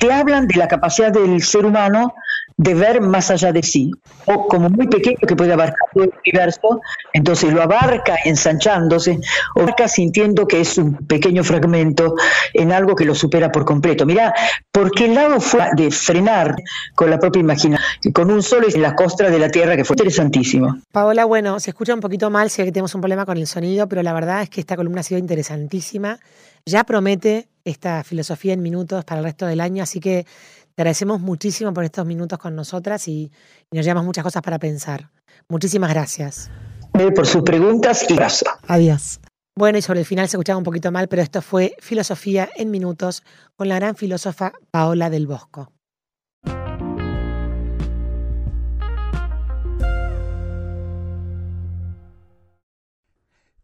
te 0.00 0.10
hablan 0.10 0.48
de 0.48 0.56
la 0.56 0.66
capacidad 0.66 1.12
del 1.12 1.42
ser 1.42 1.66
humano 1.66 2.14
de 2.56 2.74
ver 2.74 3.00
más 3.00 3.30
allá 3.30 3.52
de 3.52 3.62
sí, 3.62 3.90
o 4.26 4.46
como 4.46 4.70
muy 4.70 4.86
pequeño 4.86 5.18
que 5.26 5.34
puede 5.34 5.52
abarcar 5.52 5.78
todo 5.92 6.04
el 6.04 6.12
universo, 6.24 6.80
entonces 7.12 7.52
lo 7.52 7.62
abarca 7.62 8.16
ensanchándose, 8.24 9.18
o 9.56 9.60
abarca 9.60 9.88
sintiendo 9.88 10.46
que 10.46 10.60
es 10.60 10.78
un 10.78 10.94
pequeño 10.94 11.42
fragmento 11.42 12.14
en 12.52 12.72
algo 12.72 12.94
que 12.94 13.04
lo 13.04 13.14
supera 13.14 13.50
por 13.50 13.64
completo. 13.64 14.06
Mira, 14.06 14.32
porque 14.70 15.06
el 15.06 15.14
lado 15.14 15.40
fue 15.40 15.64
de 15.76 15.90
frenar 15.90 16.54
con 16.94 17.10
la 17.10 17.18
propia 17.18 17.40
imaginación, 17.40 17.80
con 18.12 18.30
un 18.30 18.42
solo 18.42 18.68
en 18.72 18.82
la 18.82 18.94
costra 18.94 19.30
de 19.30 19.38
la 19.38 19.48
Tierra, 19.48 19.76
que 19.76 19.84
fue 19.84 19.94
interesantísimo. 19.94 20.78
Paola, 20.92 21.24
bueno, 21.24 21.58
se 21.58 21.70
escucha 21.70 21.94
un 21.94 22.00
poquito 22.00 22.30
mal, 22.30 22.50
sé 22.50 22.64
que 22.64 22.72
tenemos 22.72 22.94
un 22.94 23.00
problema 23.00 23.26
con 23.26 23.36
el 23.36 23.46
sonido, 23.46 23.88
pero 23.88 24.02
la 24.02 24.12
verdad 24.12 24.42
es 24.42 24.50
que 24.50 24.60
esta 24.60 24.76
columna 24.76 25.00
ha 25.00 25.04
sido 25.04 25.18
interesantísima. 25.18 26.18
Ya 26.66 26.84
promete 26.84 27.48
esta 27.64 28.04
filosofía 28.04 28.52
en 28.52 28.62
minutos 28.62 29.04
para 29.04 29.20
el 29.20 29.24
resto 29.24 29.46
del 29.46 29.60
año, 29.60 29.82
así 29.82 30.00
que 30.00 30.26
te 30.74 30.82
agradecemos 30.82 31.20
muchísimo 31.20 31.72
por 31.72 31.84
estos 31.84 32.04
minutos 32.04 32.36
con 32.38 32.56
nosotras 32.56 33.06
y, 33.06 33.30
nos 33.70 33.84
llevamos 33.84 34.06
muchas 34.06 34.24
cosas 34.24 34.42
para 34.42 34.58
pensar. 34.58 35.10
Muchísimas 35.48 35.90
gracias. 35.90 36.50
Por 36.92 37.26
sus 37.26 37.42
preguntas 37.42 38.04
y 38.08 38.14
gracias. 38.14 38.52
Adiós. 38.66 39.20
Bueno, 39.56 39.78
y 39.78 39.82
sobre 39.82 40.00
el 40.00 40.06
final 40.06 40.28
se 40.28 40.36
escuchaba 40.36 40.58
un 40.58 40.64
poquito 40.64 40.90
mal, 40.90 41.06
pero 41.06 41.22
esto 41.22 41.42
fue 41.42 41.76
Filosofía 41.78 42.50
en 42.56 42.72
Minutos 42.72 43.22
con 43.54 43.68
la 43.68 43.76
gran 43.76 43.94
filósofa 43.94 44.52
Paola 44.72 45.10
del 45.10 45.28
Bosco. 45.28 45.72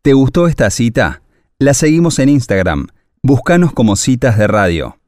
¿Te 0.03 0.13
gustó 0.13 0.47
esta 0.47 0.71
cita? 0.71 1.23
La 1.59 1.75
seguimos 1.75 2.21
en 2.21 2.29
Instagram. 2.29 2.87
Búscanos 3.23 3.73
como 3.73 3.97
citas 3.97 4.39
de 4.39 4.47
radio. 4.47 5.00